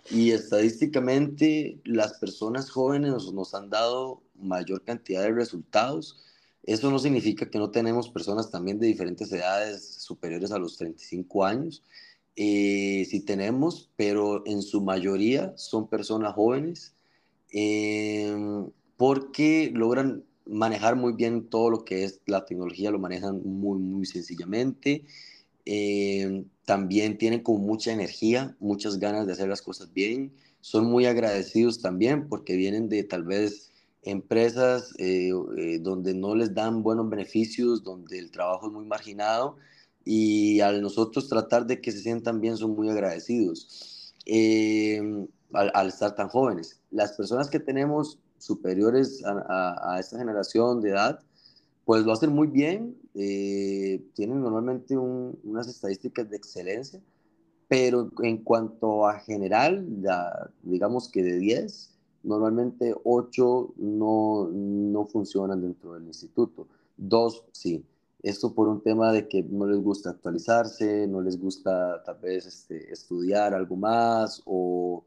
Y 0.09 0.31
estadísticamente 0.31 1.79
las 1.85 2.15
personas 2.15 2.69
jóvenes 2.69 3.12
nos 3.31 3.55
han 3.55 3.69
dado 3.69 4.21
mayor 4.35 4.83
cantidad 4.83 5.21
de 5.21 5.31
resultados. 5.31 6.21
Eso 6.63 6.91
no 6.91 7.00
significa 7.00 7.50
que 7.50 7.57
no 7.57 7.71
tenemos 7.71 8.09
personas 8.09 8.51
también 8.51 8.79
de 8.79 8.88
diferentes 8.88 9.31
edades 9.31 9.95
superiores 10.01 10.51
a 10.51 10.59
los 10.59 10.75
35 10.75 11.45
años 11.45 11.83
eh, 12.35 13.23
tenemos, 13.25 13.91
pero 13.95 14.43
en 14.45 14.61
su 14.61 14.81
mayoría 14.81 15.53
son 15.57 15.87
personas 15.87 16.33
jóvenes 16.33 16.95
em, 17.51 18.69
porque 18.97 19.71
logran 19.73 20.23
manejar 20.45 20.95
muy 20.95 21.13
bien 21.13 21.49
todo 21.49 21.69
lo 21.69 21.85
que 21.85 22.03
es 22.03 22.21
la 22.25 22.45
tecnología, 22.45 22.91
lo 22.91 22.99
manejan 22.99 23.41
muy, 23.43 23.79
muy 23.79 24.05
sencillamente. 24.05 25.05
Em, 25.65 26.45
también 26.65 27.17
tienen 27.17 27.41
como 27.41 27.59
mucha 27.59 27.91
energía, 27.93 28.55
muchas 28.59 28.99
ganas 28.99 29.27
de 29.27 29.33
hacer 29.33 29.47
las 29.47 29.61
cosas 29.61 29.93
bien. 29.93 30.33
Son 30.61 30.85
muy 30.85 31.05
agradecidos 31.05 31.81
también 31.81 32.27
porque 32.29 32.55
vienen 32.55 32.89
de 32.89 33.03
tal 33.03 33.23
vez 33.23 33.71
empresas 34.03 34.93
eh, 34.99 35.31
eh, 35.57 35.79
donde 35.79 36.13
no 36.13 36.35
les 36.35 36.53
dan 36.53 36.83
buenos 36.83 37.09
beneficios, 37.09 37.83
donde 37.83 38.19
el 38.19 38.31
trabajo 38.31 38.67
es 38.67 38.73
muy 38.73 38.85
marginado 38.85 39.57
y 40.05 40.60
al 40.60 40.81
nosotros 40.81 41.29
tratar 41.29 41.65
de 41.65 41.81
que 41.81 41.91
se 41.91 42.00
sientan 42.00 42.41
bien 42.41 42.57
son 42.57 42.75
muy 42.75 42.89
agradecidos 42.89 44.13
eh, 44.25 45.01
al, 45.53 45.88
estar 45.88 46.15
tan 46.15 46.29
jóvenes. 46.29 46.79
Las 46.91 47.13
personas 47.13 47.50
que 47.50 47.60
tenemos 47.60 48.19
superiores 48.38 49.24
a, 49.25 49.95
a, 49.95 50.00
esta 50.00 50.17
generación 50.17 50.81
de 50.81 50.89
edad, 50.89 51.19
pues 51.86 52.03
lo 52.05 52.12
hacen 52.12 52.31
muy 52.31 52.48
bien, 52.48 52.98
eh, 53.15 54.03
tienen 54.13 54.41
normalmente 54.41 54.98
unas 54.98 55.67
estadísticas 55.67 56.29
de 56.29 56.38
excelencia, 56.38 57.01
pero 57.67 58.12
en 58.22 58.38
cuanto 58.43 59.07
a 59.07 59.19
general, 59.19 59.86
digamos 60.62 61.10
que 61.10 61.24
de 61.24 61.38
10, 61.38 61.91
normalmente 62.24 62.93
8 63.03 63.74
no, 63.77 64.50
no 64.51 65.05
funcionan 65.07 65.62
dentro 65.62 65.93
del 65.93 66.05
instituto, 66.05 66.67
2 66.98 67.45
sí. 67.51 67.86
Esto 68.23 68.53
por 68.53 68.69
un 68.69 68.81
tema 68.81 69.11
de 69.11 69.27
que 69.27 69.43
no 69.43 69.65
les 69.65 69.79
gusta 69.79 70.11
actualizarse, 70.11 71.07
no 71.07 71.21
les 71.21 71.37
gusta 71.37 72.01
tal 72.03 72.19
vez 72.19 72.45
este, 72.45 72.91
estudiar 72.91 73.53
algo 73.53 73.75
más 73.75 74.41
o, 74.45 75.03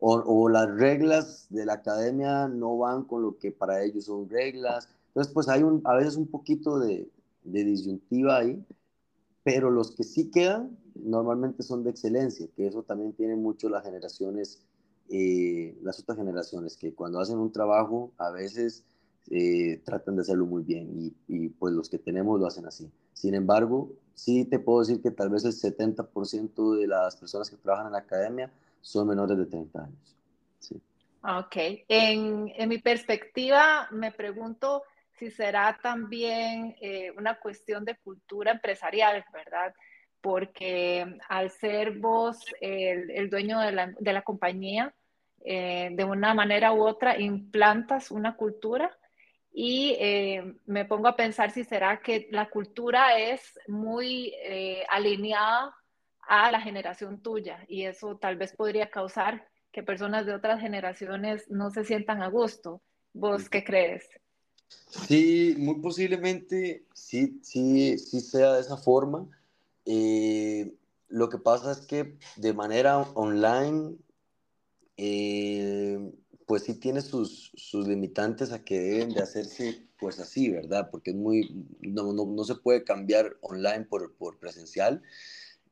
o, 0.00 0.14
o, 0.14 0.48
las 0.48 0.74
reglas 0.74 1.46
de 1.50 1.66
la 1.66 1.74
academia 1.74 2.48
no 2.48 2.78
van 2.78 3.04
con 3.04 3.22
lo 3.22 3.38
que 3.38 3.52
para 3.52 3.84
ellos 3.84 4.06
son 4.06 4.30
reglas. 4.30 4.88
Entonces, 5.08 5.32
pues 5.32 5.48
hay 5.48 5.62
un, 5.62 5.82
a 5.84 5.94
veces 5.94 6.16
un 6.16 6.26
poquito 6.26 6.78
de, 6.78 7.10
de 7.44 7.64
disyuntiva 7.64 8.38
ahí, 8.38 8.64
pero 9.42 9.70
los 9.70 9.94
que 9.94 10.04
sí 10.04 10.30
quedan 10.30 10.78
normalmente 10.94 11.62
son 11.62 11.84
de 11.84 11.90
excelencia, 11.90 12.48
que 12.56 12.66
eso 12.66 12.82
también 12.82 13.12
tiene 13.12 13.36
mucho 13.36 13.68
las 13.68 13.84
generaciones, 13.84 14.62
eh, 15.10 15.78
las 15.82 16.00
otras 16.00 16.16
generaciones, 16.16 16.76
que 16.76 16.94
cuando 16.94 17.20
hacen 17.20 17.38
un 17.38 17.52
trabajo 17.52 18.12
a 18.16 18.30
veces 18.30 18.84
eh, 19.30 19.80
tratan 19.84 20.16
de 20.16 20.22
hacerlo 20.22 20.46
muy 20.46 20.62
bien 20.62 20.88
y, 20.92 21.14
y, 21.28 21.48
pues 21.48 21.72
los 21.72 21.88
que 21.88 21.98
tenemos 21.98 22.38
lo 22.38 22.46
hacen 22.46 22.66
así. 22.66 22.90
Sin 23.12 23.34
embargo, 23.34 23.92
sí 24.14 24.44
te 24.44 24.58
puedo 24.58 24.80
decir 24.80 25.00
que 25.02 25.10
tal 25.10 25.30
vez 25.30 25.44
el 25.44 25.52
70% 25.52 26.76
de 26.76 26.86
las 26.86 27.16
personas 27.16 27.48
que 27.48 27.56
trabajan 27.56 27.86
en 27.86 27.92
la 27.92 28.00
academia 28.00 28.50
son 28.80 29.08
menores 29.08 29.38
de 29.38 29.46
30 29.46 29.82
años. 29.82 30.16
Sí. 30.58 30.80
Ok, 31.22 31.56
en, 31.88 32.52
en 32.54 32.68
mi 32.68 32.78
perspectiva 32.78 33.88
me 33.90 34.12
pregunto 34.12 34.82
si 35.18 35.30
será 35.30 35.78
también 35.82 36.76
eh, 36.80 37.12
una 37.16 37.38
cuestión 37.38 37.84
de 37.84 37.96
cultura 37.96 38.52
empresarial, 38.52 39.24
¿verdad? 39.32 39.74
Porque 40.20 41.18
al 41.28 41.50
ser 41.50 41.98
vos 41.98 42.44
el, 42.60 43.10
el 43.10 43.30
dueño 43.30 43.60
de 43.60 43.72
la, 43.72 43.94
de 43.98 44.12
la 44.12 44.22
compañía, 44.22 44.92
eh, 45.44 45.90
de 45.92 46.04
una 46.04 46.34
manera 46.34 46.72
u 46.72 46.82
otra 46.82 47.18
implantas 47.18 48.10
una 48.10 48.36
cultura 48.36 48.96
y 49.56 49.96
eh, 50.00 50.56
me 50.66 50.84
pongo 50.84 51.06
a 51.06 51.14
pensar 51.14 51.52
si 51.52 51.62
será 51.62 52.02
que 52.02 52.26
la 52.32 52.50
cultura 52.50 53.16
es 53.16 53.40
muy 53.68 54.34
eh, 54.42 54.84
alineada 54.90 55.72
a 56.22 56.50
la 56.50 56.60
generación 56.60 57.22
tuya 57.22 57.64
y 57.68 57.84
eso 57.84 58.16
tal 58.16 58.36
vez 58.36 58.52
podría 58.56 58.90
causar 58.90 59.48
que 59.70 59.84
personas 59.84 60.26
de 60.26 60.34
otras 60.34 60.60
generaciones 60.60 61.48
no 61.48 61.70
se 61.70 61.84
sientan 61.84 62.20
a 62.20 62.28
gusto. 62.28 62.82
¿Vos 63.12 63.48
qué 63.48 63.62
crees? 63.62 64.08
Sí, 64.88 65.54
muy 65.56 65.80
posiblemente 65.80 66.86
sí, 66.92 67.38
sí, 67.44 67.96
sí 67.96 68.20
sea 68.20 68.54
de 68.54 68.60
esa 68.60 68.76
forma. 68.76 69.28
Eh, 69.86 70.74
lo 71.06 71.28
que 71.28 71.38
pasa 71.38 71.70
es 71.70 71.86
que 71.86 72.18
de 72.36 72.52
manera 72.54 72.98
online 72.98 73.94
eh, 74.96 76.12
pues 76.46 76.64
sí 76.64 76.74
tiene 76.74 77.00
sus, 77.00 77.52
sus, 77.54 77.86
limitantes 77.86 78.52
a 78.52 78.64
que 78.64 78.78
deben 78.78 79.10
de 79.10 79.22
hacerse 79.22 79.86
pues 79.98 80.18
así, 80.18 80.50
¿verdad? 80.50 80.90
Porque 80.90 81.10
es 81.10 81.16
muy, 81.16 81.66
no, 81.80 82.12
no, 82.12 82.26
no 82.26 82.44
se 82.44 82.56
puede 82.56 82.84
cambiar 82.84 83.36
online 83.40 83.84
por, 83.84 84.14
por 84.16 84.38
presencial. 84.38 85.02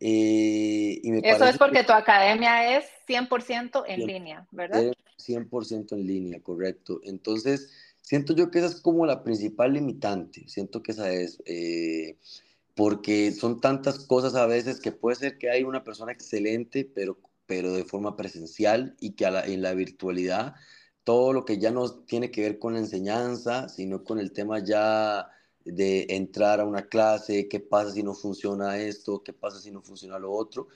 Eh, 0.00 1.00
y 1.02 1.12
me 1.12 1.20
Eso 1.22 1.44
es 1.46 1.58
porque 1.58 1.84
tu 1.84 1.92
academia 1.92 2.76
es 2.76 2.86
100% 3.06 3.84
en 3.86 4.06
línea, 4.06 4.46
¿verdad? 4.50 4.92
100% 5.18 5.92
en 5.92 6.06
línea, 6.06 6.40
correcto. 6.40 7.00
Entonces, 7.04 7.70
siento 8.00 8.34
yo 8.34 8.50
que 8.50 8.58
esa 8.58 8.68
es 8.68 8.80
como 8.80 9.06
la 9.06 9.22
principal 9.22 9.74
limitante, 9.74 10.48
siento 10.48 10.82
que 10.82 10.92
esa 10.92 11.12
es, 11.12 11.40
eh, 11.46 12.16
porque 12.74 13.32
son 13.32 13.60
tantas 13.60 14.00
cosas 14.00 14.34
a 14.34 14.46
veces 14.46 14.80
que 14.80 14.92
puede 14.92 15.16
ser 15.16 15.38
que 15.38 15.50
hay 15.50 15.62
una 15.62 15.84
persona 15.84 16.12
excelente, 16.12 16.84
pero 16.84 17.18
pero 17.52 17.74
de 17.74 17.84
forma 17.84 18.16
presencial 18.16 18.96
y 18.98 19.10
que 19.10 19.26
en 19.26 19.60
la 19.60 19.74
virtualidad 19.74 20.54
todo 21.04 21.34
lo 21.34 21.44
que 21.44 21.58
ya 21.58 21.70
no 21.70 21.90
tiene 22.06 22.30
que 22.30 22.40
ver 22.40 22.58
con 22.58 22.72
la 22.72 22.78
enseñanza, 22.78 23.68
sino 23.68 24.04
con 24.04 24.18
el 24.18 24.32
tema 24.32 24.60
ya 24.64 25.28
de 25.66 26.06
entrar 26.08 26.60
a 26.60 26.64
una 26.64 26.88
clase, 26.88 27.48
qué 27.50 27.60
pasa 27.60 27.92
si 27.92 28.02
no 28.02 28.14
funciona 28.14 28.78
esto, 28.78 29.22
qué 29.22 29.34
pasa 29.34 29.60
si 29.60 29.70
no 29.70 29.82
funciona 29.82 30.18
lo 30.18 30.32
otro, 30.32 30.68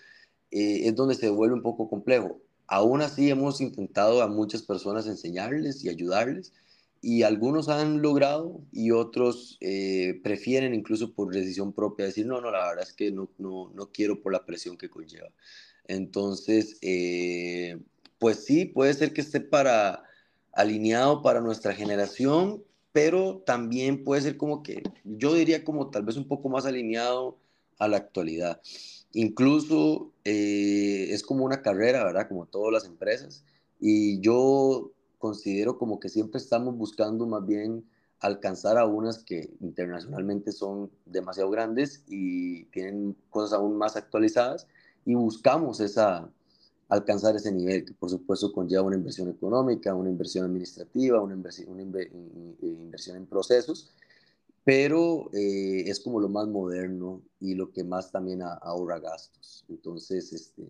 eh, 0.50 0.82
es 0.86 0.94
donde 0.94 1.14
se 1.14 1.30
vuelve 1.30 1.54
un 1.54 1.62
poco 1.62 1.88
complejo. 1.88 2.42
Aún 2.66 3.00
así 3.00 3.30
hemos 3.30 3.62
intentado 3.62 4.20
a 4.20 4.28
muchas 4.28 4.60
personas 4.62 5.06
enseñarles 5.06 5.82
y 5.82 5.88
ayudarles 5.88 6.52
y 7.00 7.22
algunos 7.22 7.70
han 7.70 8.02
logrado 8.02 8.60
y 8.70 8.90
otros 8.90 9.56
eh, 9.60 10.20
prefieren 10.22 10.74
incluso 10.74 11.14
por 11.14 11.32
decisión 11.32 11.72
propia 11.72 12.04
decir, 12.04 12.26
no, 12.26 12.42
no, 12.42 12.50
la 12.50 12.68
verdad 12.68 12.82
es 12.82 12.92
que 12.92 13.10
no, 13.12 13.30
no, 13.38 13.70
no 13.74 13.90
quiero 13.92 14.20
por 14.20 14.32
la 14.32 14.44
presión 14.44 14.76
que 14.76 14.90
conlleva. 14.90 15.30
Entonces, 15.88 16.78
eh, 16.82 17.78
pues 18.18 18.44
sí, 18.44 18.64
puede 18.64 18.94
ser 18.94 19.12
que 19.12 19.20
esté 19.20 19.40
para 19.40 20.02
alineado 20.52 21.22
para 21.22 21.40
nuestra 21.40 21.74
generación, 21.74 22.62
pero 22.92 23.42
también 23.44 24.04
puede 24.04 24.22
ser 24.22 24.36
como 24.36 24.62
que, 24.62 24.82
yo 25.04 25.34
diría 25.34 25.64
como 25.64 25.90
tal 25.90 26.02
vez 26.04 26.16
un 26.16 26.26
poco 26.26 26.48
más 26.48 26.64
alineado 26.64 27.36
a 27.78 27.88
la 27.88 27.98
actualidad. 27.98 28.60
Incluso 29.12 30.12
eh, 30.24 31.08
es 31.10 31.22
como 31.22 31.44
una 31.44 31.62
carrera, 31.62 32.04
¿verdad? 32.04 32.28
Como 32.28 32.46
todas 32.46 32.72
las 32.72 32.84
empresas. 32.86 33.44
Y 33.80 34.18
yo 34.20 34.92
considero 35.18 35.78
como 35.78 36.00
que 36.00 36.08
siempre 36.08 36.38
estamos 36.38 36.76
buscando 36.76 37.26
más 37.26 37.44
bien 37.46 37.84
alcanzar 38.20 38.78
a 38.78 38.86
unas 38.86 39.22
que 39.22 39.50
internacionalmente 39.60 40.52
son 40.52 40.90
demasiado 41.04 41.50
grandes 41.50 42.02
y 42.08 42.64
tienen 42.66 43.14
cosas 43.28 43.52
aún 43.52 43.76
más 43.76 43.96
actualizadas 43.96 44.66
y 45.06 45.14
buscamos 45.14 45.80
esa, 45.80 46.28
alcanzar 46.88 47.34
ese 47.36 47.50
nivel, 47.50 47.86
que 47.86 47.94
por 47.94 48.10
supuesto 48.10 48.52
conlleva 48.52 48.82
una 48.82 48.96
inversión 48.96 49.30
económica, 49.30 49.94
una 49.94 50.10
inversión 50.10 50.44
administrativa, 50.44 51.22
una 51.22 51.34
inversión, 51.34 51.70
una 51.70 51.82
inversión 51.82 53.16
en 53.16 53.26
procesos, 53.26 53.90
pero 54.64 55.30
eh, 55.32 55.84
es 55.86 56.00
como 56.00 56.20
lo 56.20 56.28
más 56.28 56.48
moderno 56.48 57.22
y 57.40 57.54
lo 57.54 57.70
que 57.70 57.84
más 57.84 58.10
también 58.10 58.42
ahorra 58.42 58.98
gastos. 58.98 59.64
Entonces, 59.68 60.32
este, 60.32 60.64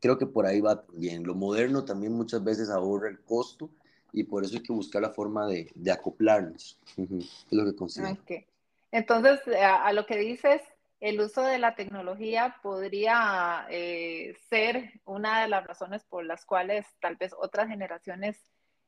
creo 0.00 0.18
que 0.18 0.26
por 0.26 0.44
ahí 0.44 0.60
va 0.60 0.84
bien. 0.92 1.24
Lo 1.24 1.34
moderno 1.34 1.84
también 1.84 2.12
muchas 2.12 2.44
veces 2.44 2.68
ahorra 2.68 3.08
el 3.08 3.18
costo 3.20 3.70
y 4.12 4.24
por 4.24 4.44
eso 4.44 4.56
hay 4.56 4.62
que 4.62 4.74
buscar 4.74 5.02
la 5.02 5.10
forma 5.10 5.46
de, 5.46 5.70
de 5.74 5.90
acoplarnos. 5.90 6.78
es 6.98 7.26
lo 7.50 7.64
que 7.64 7.74
considero. 7.74 8.18
Entonces, 8.90 9.40
a, 9.58 9.92
lo 9.92 10.06
que 10.06 10.18
dices, 10.18 10.62
el 11.00 11.20
uso 11.20 11.42
de 11.42 11.58
la 11.58 11.74
tecnología 11.74 12.56
podría 12.62 13.66
eh, 13.70 14.34
ser 14.48 15.00
una 15.04 15.42
de 15.42 15.48
las 15.48 15.66
razones 15.66 16.04
por 16.04 16.24
las 16.24 16.44
cuales 16.44 16.86
tal 17.00 17.16
vez 17.16 17.32
otras 17.38 17.68
generaciones 17.68 18.42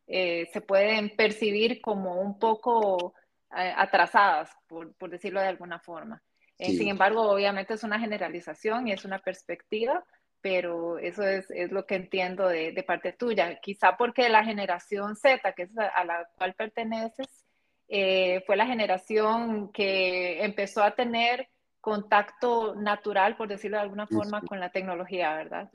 eh, 0.07 0.49
se 0.53 0.61
pueden 0.61 1.15
percibir 1.15 1.81
como 1.81 2.21
un 2.21 2.39
poco 2.39 3.15
eh, 3.57 3.73
atrasadas, 3.77 4.51
por, 4.67 4.93
decirlo 5.09 5.41
de 5.41 5.49
alguna 5.49 5.79
forma. 5.79 6.21
sin 6.59 6.89
embargo, 6.89 7.23
obviamente 7.23 7.75
es 7.75 7.85
una 7.85 8.01
generalización 8.01 8.89
y 8.89 8.93
es 8.93 9.05
una 9.05 9.21
perspectiva, 9.21 10.05
pero 10.41 10.99
eso 10.99 11.23
es, 11.23 11.47
lo 11.71 11.87
que 11.87 11.95
entiendo 11.95 12.49
de, 12.49 12.73
de, 12.73 12.83
parte 12.83 13.13
tuya. 13.13 13.61
Quizá 13.61 13.97
porque 13.97 14.29
la 14.29 14.45
generación 14.45 15.15
Z, 15.15 15.53
que 15.53 15.63
es 15.63 15.71
a 15.79 16.05
la 16.05 16.29
cual 16.37 16.55
perteneces, 16.55 17.47
fue 17.87 18.57
la 18.57 18.67
generación 18.67 19.71
que 19.73 20.43
empezó 20.45 20.83
a 20.83 20.95
tener 20.95 21.49
contacto 21.81 22.75
natural, 22.75 23.37
por 23.37 23.49
decirlo 23.49 23.77
de 23.79 23.85
alguna 23.85 24.07
forma, 24.07 24.43
con 24.43 24.61
la 24.61 24.71
tecnología, 24.71 25.35
¿verdad? 25.35 25.71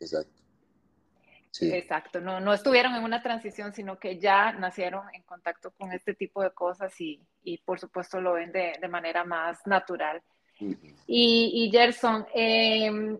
Exacto. 0.00 0.32
Sí. 1.50 1.72
Exacto, 1.72 2.20
no, 2.20 2.40
no 2.40 2.52
estuvieron 2.52 2.94
en 2.94 3.02
una 3.02 3.22
transición, 3.22 3.72
sino 3.72 3.98
que 3.98 4.18
ya 4.18 4.52
nacieron 4.52 5.02
en 5.14 5.22
contacto 5.22 5.72
con 5.72 5.92
este 5.92 6.14
tipo 6.14 6.42
de 6.42 6.50
cosas 6.52 7.00
y, 7.00 7.20
y 7.42 7.58
por 7.58 7.80
supuesto 7.80 8.20
lo 8.20 8.34
ven 8.34 8.52
de, 8.52 8.74
de 8.80 8.88
manera 8.88 9.24
más 9.24 9.66
natural. 9.66 10.22
y, 10.60 10.76
y, 11.06 11.70
Gerson, 11.70 12.26
em, 12.34 13.18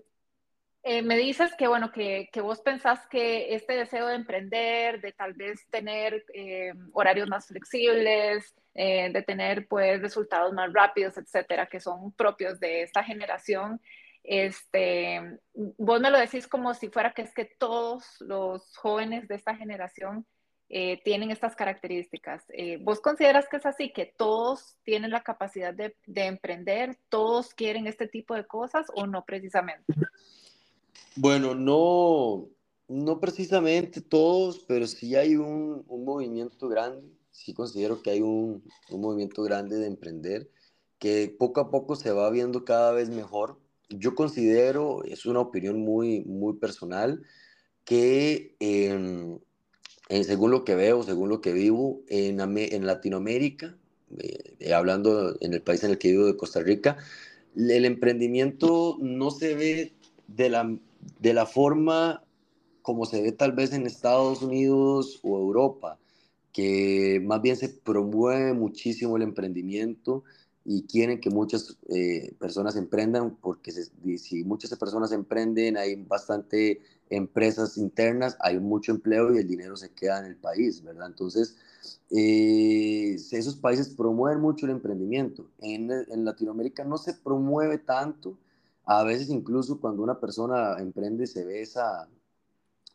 eh, 0.85 1.03
me 1.03 1.17
dices 1.17 1.55
que, 1.57 1.67
bueno, 1.67 1.91
que, 1.91 2.29
vos 2.41 2.61
pensás 2.61 3.07
que 3.09 3.55
este 3.55 3.75
deseo 3.75 4.07
de 4.07 4.15
emprender, 4.15 5.01
de 5.01 5.13
tal 5.13 5.35
vez 5.35 5.67
tener 5.71 6.25
eh, 6.33 6.73
horarios 6.93 7.29
más 7.29 7.47
flexibles, 7.47 8.55
eh, 8.75 9.11
de 9.13 9.23
tener 9.23 9.67
pues 9.67 10.01
resultados 10.01 10.53
más 10.53 10.73
rápidos, 10.73 11.19
etcétera, 11.19 11.67
que 11.67 11.81
son 11.81 12.13
propios 12.13 12.61
de 12.61 12.83
esta 12.83 13.03
generación, 13.03 13.81
este, 14.23 15.39
vos 15.53 16.01
me 16.01 16.11
lo 16.11 16.19
decís 16.19 16.47
como 16.47 16.75
si 16.75 16.89
fuera 16.89 17.13
que 17.13 17.23
es 17.23 17.35
que 17.35 17.45
todos 17.45 18.17
los 18.21 18.77
jóvenes 18.77 19.27
de 19.27 19.35
esta 19.37 19.55
generación 19.57 20.27
tienen 20.69 21.31
estas 21.31 21.57
características. 21.57 22.45
¿Vos 22.81 23.01
consideras 23.01 23.49
que 23.49 23.57
es 23.57 23.65
así, 23.65 23.91
que 23.91 24.05
todos 24.05 24.77
tienen 24.85 25.11
la 25.11 25.23
capacidad 25.23 25.73
de 25.73 25.95
emprender, 26.27 26.99
todos 27.09 27.55
quieren 27.55 27.87
este 27.87 28.07
tipo 28.07 28.35
de 28.35 28.47
cosas 28.47 28.87
o 28.95 29.07
no 29.07 29.25
precisamente? 29.25 29.95
Bueno, 31.17 31.55
no, 31.55 32.49
no 32.89 33.21
precisamente 33.21 34.01
todos, 34.01 34.61
pero 34.61 34.87
sí 34.87 35.17
hay 35.17 35.37
un, 35.37 35.85
un 35.89 36.05
movimiento 36.05 36.69
grande, 36.69 37.09
sí 37.31 37.55
considero 37.55 38.03
que 38.03 38.11
hay 38.11 38.21
un, 38.21 38.63
un, 38.91 39.01
movimiento 39.01 39.43
grande 39.43 39.77
de 39.77 39.87
emprender, 39.87 40.51
que 40.99 41.35
poco 41.39 41.61
a 41.61 41.71
poco 41.71 41.97
se 41.97 42.11
va 42.13 42.31
viendo 42.31 42.65
cada 42.65 42.93
vez 42.93 43.11
mejor. 43.11 43.59
Yo 43.89 44.15
considero, 44.15 45.03
es 45.05 45.27
una 45.27 45.41
opinión 45.41 45.81
muy, 45.81 46.25
muy 46.25 46.55
personal, 46.55 47.23
que 47.85 48.55
en, 48.61 49.41
según 50.09 50.51
lo 50.51 50.65
que 50.65 50.75
veo, 50.75 51.03
según 51.03 51.29
lo 51.29 51.41
que 51.41 51.53
vivo, 51.53 52.03
en, 52.09 52.41
en 52.41 52.87
Latinoamérica, 52.87 53.77
eh, 54.19 54.73
hablando 54.73 55.37
en 55.41 55.55
el 55.55 55.63
país 55.63 55.85
en 55.85 55.91
el 55.91 55.99
que 55.99 56.13
vivo 56.13 56.27
de 56.27 56.37
Costa 56.37 56.61
Rica, 56.61 56.97
el 57.57 57.85
emprendimiento 57.85 58.97
no 59.01 59.31
se 59.31 59.55
ve 59.55 59.95
de 60.27 60.51
la 60.51 60.79
de 61.21 61.35
la 61.35 61.47
forma 61.47 62.23
como 62.83 63.05
se 63.05 63.21
ve 63.21 63.33
tal 63.33 63.53
vez 63.53 63.73
en 63.73 63.87
Estados 63.87 64.43
Unidos 64.43 65.21
o 65.23 65.39
Europa, 65.39 65.99
que 66.53 67.21
más 67.25 67.43
bien 67.43 67.57
se 67.57 67.69
promueve 67.69 68.55
muchísimo 68.55 69.17
el 69.17 69.23
emprendimiento 69.23 70.25
y 70.65 70.83
quieren 70.83 71.21
que 71.21 71.31
muchas 71.31 71.77
eh, 71.89 72.35
personas 72.39 72.77
emprendan, 72.77 73.37
porque 73.41 73.73
si 73.73 74.45
muchas 74.45 74.75
personas 74.79 75.13
emprenden, 75.13 75.77
hay 75.77 75.97
bastante 75.97 76.81
empresas 77.11 77.79
internas, 77.79 78.37
hay 78.41 78.59
mucho 78.59 78.93
empleo 78.93 79.35
y 79.35 79.39
el 79.39 79.49
dinero 79.49 79.77
se 79.77 79.91
queda 79.91 80.19
en 80.21 80.27
el 80.27 80.37
país, 80.37 80.83
¿verdad? 80.83 81.07
Entonces, 81.07 81.57
eh, 82.11 83.15
esos 83.15 83.57
países 83.57 83.89
promueven 83.89 84.41
mucho 84.41 84.67
el 84.67 84.73
emprendimiento. 84.73 85.47
En, 85.61 85.91
en 85.91 86.25
Latinoamérica 86.25 86.85
no 86.85 86.99
se 86.99 87.15
promueve 87.15 87.79
tanto, 87.79 88.37
a 88.89 89.05
veces 89.05 89.29
incluso 89.29 89.81
cuando 89.81 90.03
una 90.03 90.19
persona 90.19 90.77
emprende 90.79 91.27
se 91.27 91.45
ve 91.45 91.61
esa, 91.61 92.09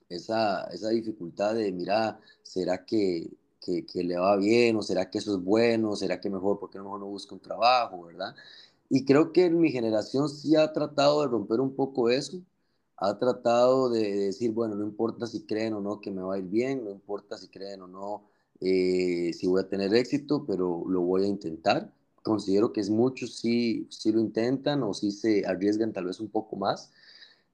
esa, 0.10 0.64
esa 0.66 0.90
dificultad 0.90 1.56
de, 1.56 1.72
mira, 1.72 2.20
¿será 2.42 2.86
que, 2.86 3.30
que, 3.62 3.86
que, 3.86 4.04
le 4.04 4.18
va 4.18 4.36
bien? 4.38 4.76
¿O 4.78 4.82
será 4.82 5.10
que 5.12 5.20
eso 5.20 5.36
es 5.38 5.44
bueno? 5.44 5.96
¿Será 5.96 6.20
que 6.20 6.32
mejor, 6.32 6.60
porque 6.60 6.80
no 6.80 6.86
mejor 6.86 7.02
no 7.02 7.08
busca 7.08 7.36
un 7.36 7.42
trabajo, 7.42 8.04
verdad? 8.06 8.36
Y 8.90 9.06
creo 9.06 9.34
que 9.34 9.50
mi 9.52 9.72
generación 9.72 10.30
sí 10.30 10.56
ha 10.56 10.74
tratado 10.74 11.22
de 11.22 11.28
romper 11.28 11.60
un 11.62 11.76
poco 11.76 12.10
eso, 12.10 12.42
ha 12.98 13.20
tratado 13.20 13.90
de 13.90 14.16
decir, 14.16 14.52
bueno, 14.52 14.76
no 14.76 14.86
importa 14.86 15.28
si 15.28 15.46
creen 15.46 15.74
o 15.76 15.82
no 15.82 16.02
que 16.02 16.12
me 16.12 16.24
va 16.24 16.36
a 16.36 16.40
ir 16.40 16.46
bien, 16.46 16.84
no 16.86 16.92
importa 16.92 17.38
si 17.38 17.50
creen 17.50 17.82
o 17.84 17.88
no 17.88 18.24
eh, 18.62 19.32
si 19.34 19.48
voy 19.48 19.62
a 19.62 19.70
tener 19.70 19.94
éxito, 19.94 20.46
pero 20.46 20.84
lo 20.88 21.02
voy 21.02 21.26
a 21.26 21.28
intentar 21.28 21.92
considero 22.24 22.74
que 22.74 22.82
es 22.82 22.90
muchos 22.90 23.36
sí, 23.36 23.88
sí 23.92 24.12
lo 24.12 24.20
intentan 24.20 24.82
o 24.84 24.94
sí 24.94 25.12
se 25.12 25.46
arriesgan 25.46 25.94
tal 25.94 26.06
vez 26.06 26.20
un 26.20 26.30
poco 26.30 26.56
más, 26.56 26.92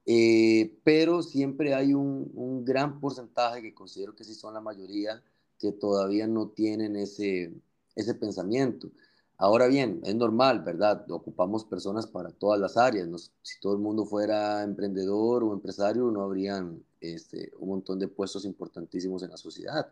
eh, 0.06 0.78
pero 0.84 1.22
siempre 1.22 1.74
hay 1.74 1.92
un, 1.94 2.30
un, 2.34 2.64
gran 2.64 3.00
porcentaje 3.00 3.62
que 3.62 3.74
considero 3.74 4.16
que 4.16 4.24
sí 4.24 4.34
son 4.34 4.54
la 4.54 4.60
mayoría 4.60 5.22
que 5.58 5.72
todavía 5.72 6.26
no 6.26 6.48
tienen 6.48 6.96
ese, 6.96 7.52
ese 7.94 8.14
pensamiento. 8.14 8.90
Ahora 9.36 9.68
bien, 9.68 10.00
es 10.04 10.14
normal, 10.14 10.60
¿verdad? 10.60 11.10
Ocupamos 11.10 11.64
personas 11.64 12.06
para 12.06 12.30
todas 12.30 12.60
las 12.60 12.76
áreas. 12.76 13.08
si 13.42 13.60
todo 13.60 13.72
el 13.74 13.78
mundo 13.78 14.04
fuera 14.04 14.62
emprendedor 14.62 15.44
o 15.44 15.54
empresario, 15.54 16.10
no 16.10 16.22
habrían 16.22 16.84
este, 17.00 17.50
un 17.58 17.70
montón 17.70 17.98
de 17.98 18.08
puestos 18.08 18.44
importantísimos 18.44 19.22
en 19.22 19.30
la 19.30 19.36
sociedad. 19.36 19.88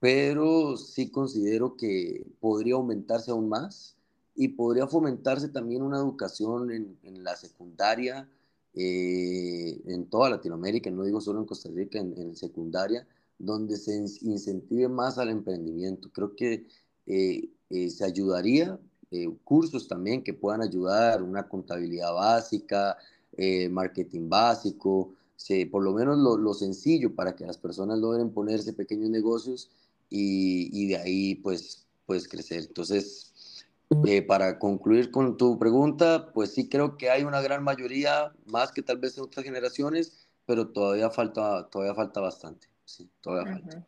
Pero 0.00 0.76
sí 0.76 1.10
considero 1.10 1.76
que 1.76 2.26
podría 2.40 2.74
aumentarse 2.74 3.30
aún 3.30 3.48
más 3.48 3.96
y 4.34 4.48
podría 4.48 4.86
fomentarse 4.86 5.48
también 5.48 5.82
una 5.82 5.98
educación 5.98 6.70
en, 6.70 6.98
en 7.02 7.22
la 7.24 7.36
secundaria, 7.36 8.28
eh, 8.74 9.82
en 9.86 10.06
toda 10.06 10.30
Latinoamérica, 10.30 10.90
no 10.90 11.04
digo 11.04 11.20
solo 11.20 11.40
en 11.40 11.46
Costa 11.46 11.68
Rica, 11.70 11.98
en, 11.98 12.34
secundaria, 12.34 13.06
donde 13.38 13.76
se 13.76 13.94
incentive 14.22 14.88
más 14.88 15.18
al 15.18 15.28
emprendimiento. 15.28 16.10
Creo 16.10 16.34
que 16.34 16.66
eh, 17.06 17.50
eh, 17.70 17.90
se 17.90 18.04
ayudaría, 18.04 18.78
cursos 19.44 19.88
también 19.88 20.24
que 20.24 20.32
puedan 20.32 20.62
ayudar, 20.62 21.22
una 21.22 21.46
contabilidad 21.46 22.14
básica, 22.14 22.96
marketing 23.70 24.30
básico, 24.30 25.12
por 25.70 25.82
lo 25.82 25.92
menos 25.92 26.16
lo, 26.16 26.38
lo, 26.38 26.54
sencillo 26.54 27.14
para 27.14 27.36
que 27.36 27.44
las 27.44 27.58
personas 27.58 27.98
logren 27.98 28.30
ponerse 28.30 28.72
pequeños 28.72 29.10
negocios 29.10 29.68
y, 30.08 30.70
y 30.72 30.88
de 30.88 30.96
ahí 30.96 31.34
pues, 31.34 31.86
pues 32.06 32.26
crecer. 32.26 32.64
Entonces, 32.68 33.31
eh, 34.06 34.22
para 34.22 34.58
concluir 34.58 35.10
con 35.10 35.36
tu 35.36 35.58
pregunta, 35.58 36.30
pues 36.32 36.54
sí 36.54 36.68
creo 36.68 36.96
que 36.96 37.10
hay 37.10 37.24
una 37.24 37.40
gran 37.40 37.62
mayoría, 37.62 38.32
más 38.46 38.72
que 38.72 38.82
tal 38.82 38.98
vez 38.98 39.16
en 39.16 39.24
otras 39.24 39.44
generaciones, 39.44 40.28
pero 40.46 40.70
todavía 40.72 41.10
falta, 41.10 41.68
todavía 41.68 41.94
falta 41.94 42.20
bastante. 42.20 42.68
Sí, 42.84 43.10
todavía 43.20 43.52
falta. 43.52 43.86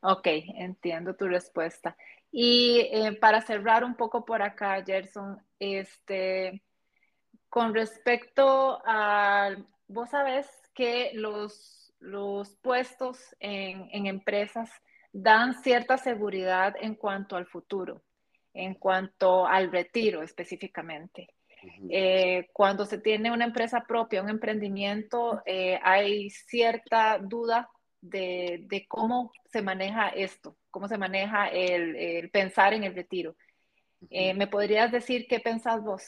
Ok, 0.00 0.26
entiendo 0.56 1.14
tu 1.16 1.26
respuesta. 1.26 1.96
Y 2.30 2.88
eh, 2.92 3.12
para 3.20 3.40
cerrar 3.40 3.84
un 3.84 3.94
poco 3.96 4.24
por 4.24 4.42
acá, 4.42 4.82
Gerson, 4.84 5.42
este, 5.58 6.62
con 7.48 7.74
respecto 7.74 8.80
a, 8.86 9.56
vos 9.88 10.10
sabés 10.10 10.46
que 10.74 11.10
los, 11.14 11.92
los 11.98 12.54
puestos 12.56 13.18
en, 13.40 13.88
en 13.92 14.06
empresas 14.06 14.70
dan 15.12 15.54
cierta 15.62 15.96
seguridad 15.96 16.74
en 16.80 16.94
cuanto 16.94 17.34
al 17.34 17.46
futuro 17.46 18.02
en 18.54 18.74
cuanto 18.74 19.46
al 19.46 19.70
retiro 19.70 20.22
específicamente. 20.22 21.28
Eh, 21.90 22.48
cuando 22.52 22.84
se 22.84 22.98
tiene 22.98 23.32
una 23.32 23.44
empresa 23.44 23.84
propia, 23.86 24.22
un 24.22 24.28
emprendimiento, 24.28 25.42
eh, 25.44 25.78
hay 25.82 26.30
cierta 26.30 27.18
duda 27.18 27.68
de, 28.00 28.86
cómo 28.88 29.32
se 29.50 29.62
maneja 29.62 30.08
esto, 30.08 30.56
cómo 30.70 30.88
se 30.88 30.98
maneja 30.98 31.48
el, 31.48 32.30
pensar 32.30 32.74
en 32.74 32.84
el 32.84 32.94
retiro. 32.94 33.36
Eh, 34.10 34.34
¿Me 34.34 34.46
podrías 34.46 34.92
decir 34.92 35.26
qué 35.28 35.40
pensás 35.40 35.82
vos? 35.82 36.04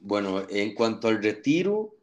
Bueno, 0.00 0.46
en 0.48 0.74
cuanto 0.74 1.08
al 1.08 1.22
retiro, 1.22 1.94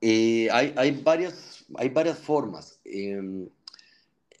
hay, 0.00 0.48
hay, 0.50 0.90
varias, 1.02 1.64
hay 1.76 1.88
varias 1.88 2.18
formas. 2.18 2.80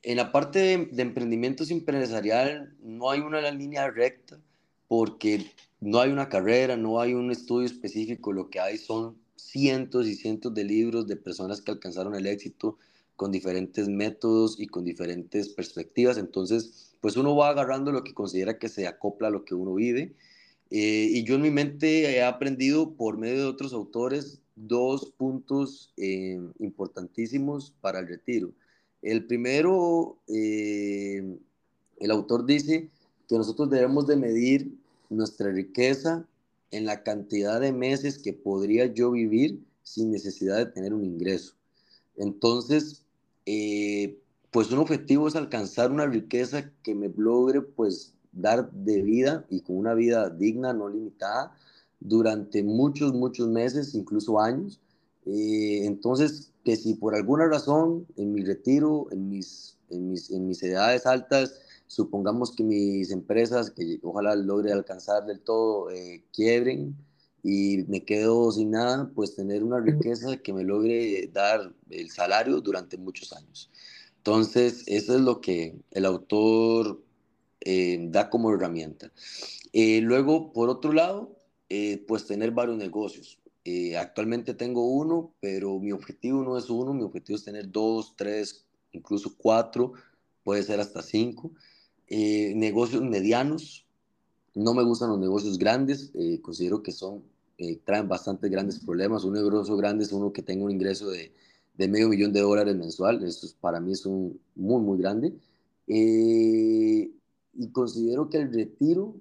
En 0.02 0.16
la 0.16 0.32
parte 0.32 0.58
de, 0.58 0.86
de 0.86 1.02
emprendimiento 1.02 1.64
empresarial 1.68 2.74
no 2.82 3.10
hay 3.10 3.20
una 3.20 3.48
línea 3.50 3.90
recta 3.90 4.40
porque 4.88 5.46
no 5.80 6.00
hay 6.00 6.10
una 6.10 6.28
carrera, 6.28 6.76
no 6.76 7.00
hay 7.00 7.14
un 7.14 7.30
estudio 7.30 7.66
específico, 7.66 8.32
lo 8.32 8.50
que 8.50 8.60
hay 8.60 8.78
son 8.78 9.16
cientos 9.36 10.06
y 10.06 10.14
cientos 10.14 10.54
de 10.54 10.64
libros 10.64 11.06
de 11.06 11.16
personas 11.16 11.60
que 11.60 11.72
alcanzaron 11.72 12.14
el 12.14 12.26
éxito 12.26 12.78
con 13.16 13.30
diferentes 13.32 13.88
métodos 13.88 14.58
y 14.58 14.66
con 14.66 14.84
diferentes 14.84 15.48
perspectivas. 15.48 16.18
Entonces, 16.18 16.94
pues 17.00 17.16
uno 17.16 17.36
va 17.36 17.50
agarrando 17.50 17.92
lo 17.92 18.04
que 18.04 18.14
considera 18.14 18.58
que 18.58 18.68
se 18.68 18.86
acopla 18.86 19.28
a 19.28 19.30
lo 19.30 19.44
que 19.44 19.54
uno 19.54 19.74
vive. 19.74 20.14
Eh, 20.70 21.08
y 21.10 21.24
yo 21.24 21.34
en 21.34 21.42
mi 21.42 21.50
mente 21.50 22.16
he 22.16 22.22
aprendido 22.22 22.94
por 22.94 23.18
medio 23.18 23.42
de 23.42 23.46
otros 23.46 23.72
autores 23.72 24.40
dos 24.54 25.12
puntos 25.16 25.92
eh, 25.96 26.40
importantísimos 26.58 27.74
para 27.80 27.98
el 27.98 28.08
retiro. 28.08 28.52
El 29.02 29.26
primero, 29.26 30.16
eh, 30.28 31.38
el 31.98 32.10
autor 32.10 32.46
dice 32.46 32.88
que 33.28 33.36
nosotros 33.36 33.68
debemos 33.68 34.06
de 34.06 34.16
medir 34.16 34.78
nuestra 35.10 35.50
riqueza 35.50 36.26
en 36.70 36.86
la 36.86 37.02
cantidad 37.02 37.60
de 37.60 37.72
meses 37.72 38.18
que 38.18 38.32
podría 38.32 38.86
yo 38.86 39.10
vivir 39.10 39.60
sin 39.82 40.10
necesidad 40.10 40.56
de 40.58 40.66
tener 40.66 40.94
un 40.94 41.04
ingreso. 41.04 41.54
Entonces, 42.16 43.02
eh, 43.46 44.18
pues 44.50 44.70
un 44.70 44.78
objetivo 44.78 45.28
es 45.28 45.36
alcanzar 45.36 45.90
una 45.90 46.06
riqueza 46.06 46.70
que 46.82 46.94
me 46.94 47.10
logre 47.16 47.60
pues 47.62 48.14
dar 48.32 48.70
de 48.70 49.02
vida 49.02 49.44
y 49.50 49.60
con 49.60 49.76
una 49.76 49.94
vida 49.94 50.30
digna, 50.30 50.72
no 50.72 50.88
limitada, 50.88 51.56
durante 52.00 52.62
muchos, 52.62 53.12
muchos 53.12 53.48
meses, 53.48 53.94
incluso 53.94 54.40
años. 54.40 54.80
Eh, 55.26 55.84
entonces, 55.84 56.52
que 56.64 56.76
si 56.76 56.94
por 56.94 57.14
alguna 57.14 57.46
razón 57.46 58.06
en 58.16 58.32
mi 58.32 58.44
retiro, 58.44 59.08
en 59.10 59.28
mis, 59.28 59.76
en 59.90 60.10
mis, 60.10 60.30
en 60.30 60.46
mis 60.46 60.62
edades 60.62 61.06
altas, 61.06 61.60
supongamos 61.86 62.54
que 62.56 62.64
mis 62.64 63.10
empresas, 63.10 63.70
que 63.70 63.98
ojalá 64.02 64.34
logre 64.34 64.72
alcanzar 64.72 65.26
del 65.26 65.40
todo, 65.40 65.90
eh, 65.90 66.24
quiebren 66.32 66.96
y 67.42 67.84
me 67.88 68.04
quedo 68.04 68.50
sin 68.52 68.70
nada, 68.70 69.10
pues 69.14 69.34
tener 69.34 69.62
una 69.62 69.80
riqueza 69.80 70.36
que 70.38 70.52
me 70.52 70.64
logre 70.64 71.28
dar 71.32 71.72
el 71.90 72.10
salario 72.10 72.60
durante 72.60 72.96
muchos 72.96 73.32
años. 73.32 73.70
Entonces, 74.18 74.84
eso 74.86 75.16
es 75.16 75.20
lo 75.20 75.40
que 75.40 75.76
el 75.90 76.06
autor 76.06 77.02
eh, 77.60 77.98
da 78.10 78.30
como 78.30 78.52
herramienta. 78.52 79.12
Eh, 79.72 80.00
luego, 80.00 80.52
por 80.52 80.68
otro 80.68 80.92
lado, 80.92 81.36
pues 82.06 82.26
tener 82.26 82.50
varios 82.50 82.76
negocios. 82.76 83.38
Eh, 83.64 83.96
actualmente 83.96 84.54
tengo 84.54 84.84
uno, 84.86 85.34
pero 85.40 85.78
mi 85.78 85.92
objetivo 85.92 86.42
no 86.42 86.58
es 86.58 86.68
uno, 86.68 86.92
mi 86.92 87.02
objetivo 87.02 87.36
es 87.36 87.44
tener 87.44 87.70
dos, 87.70 88.14
tres, 88.16 88.66
incluso 88.90 89.36
cuatro, 89.36 89.92
puede 90.42 90.62
ser 90.64 90.80
hasta 90.80 91.02
cinco. 91.02 91.52
Eh, 92.08 92.54
negocios 92.56 93.02
medianos, 93.02 93.86
no 94.54 94.74
me 94.74 94.82
gustan 94.82 95.10
los 95.10 95.18
negocios 95.18 95.58
grandes, 95.58 96.10
eh, 96.14 96.40
considero 96.42 96.82
que 96.82 96.92
son, 96.92 97.24
traen 97.84 98.08
bastante 98.08 98.48
grandes 98.48 98.80
problemas. 98.80 99.24
Un 99.24 99.34
negocio 99.34 99.76
grande 99.76 100.04
es 100.04 100.12
uno 100.12 100.32
que 100.32 100.42
tenga 100.42 100.64
un 100.64 100.72
ingreso 100.72 101.08
de, 101.10 101.32
de 101.74 101.88
medio 101.88 102.08
millón 102.08 102.32
de 102.32 102.40
dólares 102.40 102.76
mensual, 102.76 103.22
eso 103.24 103.46
para 103.60 103.80
mí 103.80 103.92
es 103.92 104.04
un 104.06 104.40
muy, 104.56 104.82
muy 104.82 104.98
grande. 104.98 105.34
y 105.86 107.12
considero 107.72 108.28
que 108.30 108.38
el 108.38 108.52
retiro 108.52 109.14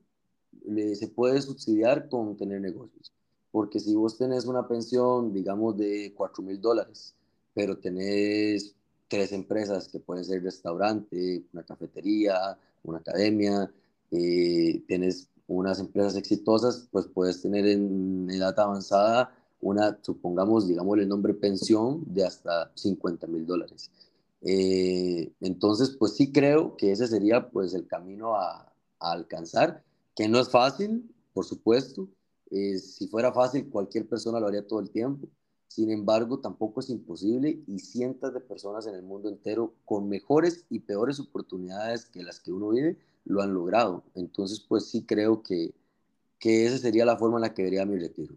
se 0.95 1.07
puede 1.09 1.41
subsidiar 1.41 2.09
con 2.09 2.37
tener 2.37 2.61
negocios 2.61 3.11
porque 3.51 3.79
si 3.79 3.93
vos 3.95 4.17
tenés 4.17 4.45
una 4.45 4.67
pensión, 4.67 5.33
digamos, 5.33 5.77
de 5.77 6.13
4 6.15 6.43
mil 6.43 6.59
dólares, 6.59 7.15
pero 7.53 7.77
tenés 7.77 8.75
tres 9.07 9.33
empresas 9.33 9.89
que 9.89 9.99
pueden 9.99 10.23
ser 10.23 10.41
restaurante, 10.41 11.43
una 11.53 11.63
cafetería, 11.63 12.57
una 12.83 12.99
academia, 12.99 13.69
eh, 14.09 14.81
unas 15.47 15.79
empresas 15.79 16.15
exitosas, 16.15 16.87
pues 16.91 17.07
puedes 17.07 17.41
tener 17.41 17.67
en 17.67 18.29
edad 18.29 18.57
avanzada 18.57 19.35
una, 19.59 19.99
supongamos, 20.01 20.67
digamos, 20.67 20.97
el 20.97 21.09
nombre 21.09 21.33
pensión 21.33 22.03
de 22.07 22.25
hasta 22.25 22.71
50 22.75 23.27
mil 23.27 23.45
dólares. 23.45 23.91
Eh, 24.43 25.31
entonces, 25.41 25.89
pues 25.99 26.15
sí 26.15 26.31
creo 26.31 26.77
que 26.77 26.91
ese 26.91 27.05
sería 27.07 27.49
pues 27.49 27.73
el 27.73 27.85
camino 27.87 28.35
a 28.35 28.71
alcanzar, 28.99 29.83
que 30.15 30.29
no 30.29 30.39
es 30.39 30.49
fácil, 30.49 31.13
por 31.33 31.45
supuesto, 31.45 32.07
eh, 32.51 32.77
si 32.77 33.07
fuera 33.07 33.31
fácil, 33.31 33.69
cualquier 33.69 34.07
persona 34.07 34.39
lo 34.39 34.47
haría 34.47 34.67
todo 34.67 34.81
el 34.81 34.91
tiempo. 34.91 35.27
Sin 35.67 35.89
embargo, 35.89 36.39
tampoco 36.39 36.81
es 36.81 36.89
imposible 36.89 37.59
y 37.65 37.79
cientos 37.79 38.33
de 38.33 38.41
personas 38.41 38.85
en 38.87 38.95
el 38.95 39.03
mundo 39.03 39.29
entero 39.29 39.73
con 39.85 40.09
mejores 40.09 40.65
y 40.69 40.79
peores 40.79 41.19
oportunidades 41.21 42.05
que 42.05 42.23
las 42.23 42.41
que 42.41 42.51
uno 42.51 42.69
vive 42.69 42.97
lo 43.23 43.41
han 43.41 43.53
logrado. 43.53 44.03
Entonces, 44.13 44.59
pues 44.59 44.89
sí 44.89 45.05
creo 45.05 45.41
que, 45.41 45.73
que 46.39 46.65
esa 46.65 46.77
sería 46.77 47.05
la 47.05 47.15
forma 47.15 47.37
en 47.37 47.43
la 47.43 47.53
que 47.53 47.63
vería 47.63 47.85
mi 47.85 47.97
retiro. 47.97 48.35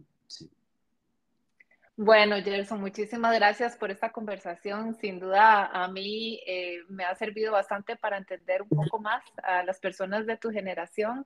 Bueno, 1.96 2.34
Gerson, 2.42 2.80
muchísimas 2.80 3.32
gracias 3.36 3.76
por 3.76 3.92
esta 3.92 4.10
conversación. 4.10 4.96
Sin 4.96 5.20
duda, 5.20 5.66
a 5.66 5.86
mí 5.86 6.40
eh, 6.44 6.78
me 6.88 7.04
ha 7.04 7.14
servido 7.14 7.52
bastante 7.52 7.94
para 7.94 8.18
entender 8.18 8.62
un 8.62 8.68
poco 8.68 8.98
más 8.98 9.22
a 9.44 9.62
las 9.62 9.78
personas 9.78 10.26
de 10.26 10.36
tu 10.36 10.50
generación 10.50 11.24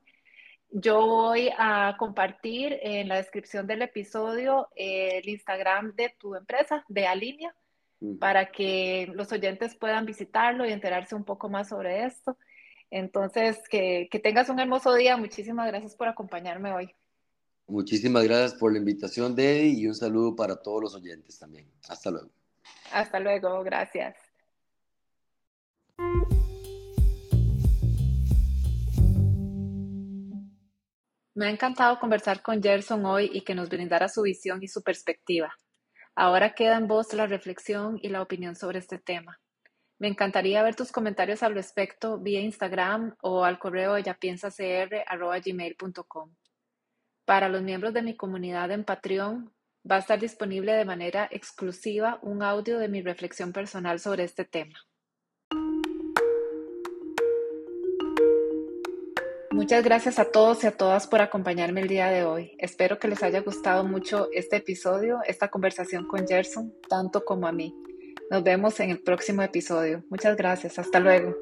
yo 0.71 1.05
voy 1.05 1.49
a 1.57 1.95
compartir 1.97 2.77
en 2.81 3.07
la 3.07 3.15
descripción 3.15 3.65
del 3.67 3.81
episodio 3.81 4.69
el 4.75 5.27
Instagram 5.27 5.95
de 5.95 6.13
tu 6.17 6.35
empresa, 6.35 6.85
de 6.87 7.07
Alinea, 7.07 7.55
para 8.19 8.51
que 8.51 9.11
los 9.13 9.31
oyentes 9.31 9.75
puedan 9.75 10.05
visitarlo 10.05 10.65
y 10.65 10.71
enterarse 10.71 11.15
un 11.15 11.23
poco 11.23 11.49
más 11.49 11.69
sobre 11.69 12.05
esto. 12.05 12.37
Entonces, 12.91 13.59
que, 13.69 14.07
que 14.09 14.19
tengas 14.19 14.49
un 14.49 14.59
hermoso 14.59 14.93
día. 14.93 15.17
Muchísimas 15.17 15.67
gracias 15.67 15.95
por 15.95 16.07
acompañarme 16.07 16.71
hoy. 16.73 16.95
Muchísimas 17.67 18.23
gracias 18.23 18.55
por 18.55 18.71
la 18.71 18.79
invitación, 18.79 19.35
Debbie, 19.35 19.79
y 19.79 19.87
un 19.87 19.93
saludo 19.93 20.35
para 20.35 20.55
todos 20.55 20.81
los 20.81 20.95
oyentes 20.95 21.37
también. 21.37 21.69
Hasta 21.87 22.09
luego. 22.09 22.29
Hasta 22.91 23.19
luego, 23.19 23.63
gracias. 23.63 24.28
Me 31.39 31.47
ha 31.47 31.51
encantado 31.51 31.99
conversar 31.99 32.41
con 32.41 32.61
Gerson 32.61 33.05
hoy 33.05 33.29
y 33.31 33.45
que 33.45 33.55
nos 33.55 33.69
brindara 33.69 34.09
su 34.09 34.23
visión 34.23 34.61
y 34.61 34.67
su 34.67 34.83
perspectiva. 34.83 35.55
Ahora 36.13 36.53
queda 36.53 36.75
en 36.75 36.89
vos 36.89 37.13
la 37.13 37.27
reflexión 37.27 37.97
y 38.01 38.09
la 38.09 38.21
opinión 38.21 38.57
sobre 38.57 38.79
este 38.79 38.99
tema. 38.99 39.39
Me 39.99 40.09
encantaría 40.09 40.61
ver 40.63 40.75
tus 40.75 40.91
comentarios 40.91 41.41
al 41.41 41.53
respecto 41.53 42.19
vía 42.19 42.41
Instagram 42.41 43.15
o 43.21 43.45
al 43.45 43.57
correo 43.57 43.97
yapiensacr.gmail.com. 43.97 46.35
Para 47.23 47.47
los 47.47 47.61
miembros 47.61 47.93
de 47.93 48.01
mi 48.01 48.17
comunidad 48.17 48.71
en 48.71 48.83
Patreon, 48.83 49.53
va 49.89 49.95
a 49.95 49.99
estar 49.99 50.19
disponible 50.19 50.73
de 50.73 50.83
manera 50.83 51.29
exclusiva 51.31 52.19
un 52.21 52.43
audio 52.43 52.79
de 52.79 52.89
mi 52.89 53.01
reflexión 53.01 53.53
personal 53.53 54.01
sobre 54.01 54.25
este 54.25 54.43
tema. 54.43 54.77
Muchas 59.59 59.83
gracias 59.83 60.19
a 60.19 60.31
todos 60.31 60.63
y 60.63 60.67
a 60.67 60.71
todas 60.71 61.05
por 61.05 61.19
acompañarme 61.19 61.81
el 61.81 61.89
día 61.89 62.07
de 62.07 62.23
hoy. 62.23 62.53
Espero 62.59 62.97
que 62.97 63.09
les 63.09 63.21
haya 63.23 63.41
gustado 63.41 63.83
mucho 63.83 64.29
este 64.31 64.55
episodio, 64.55 65.19
esta 65.27 65.49
conversación 65.49 66.07
con 66.07 66.25
Gerson, 66.25 66.73
tanto 66.87 67.25
como 67.25 67.45
a 67.45 67.51
mí. 67.51 67.75
Nos 68.31 68.41
vemos 68.41 68.79
en 68.79 68.91
el 68.91 69.01
próximo 69.01 69.41
episodio. 69.41 70.05
Muchas 70.09 70.37
gracias. 70.37 70.79
Hasta 70.79 71.01
luego. 71.01 71.35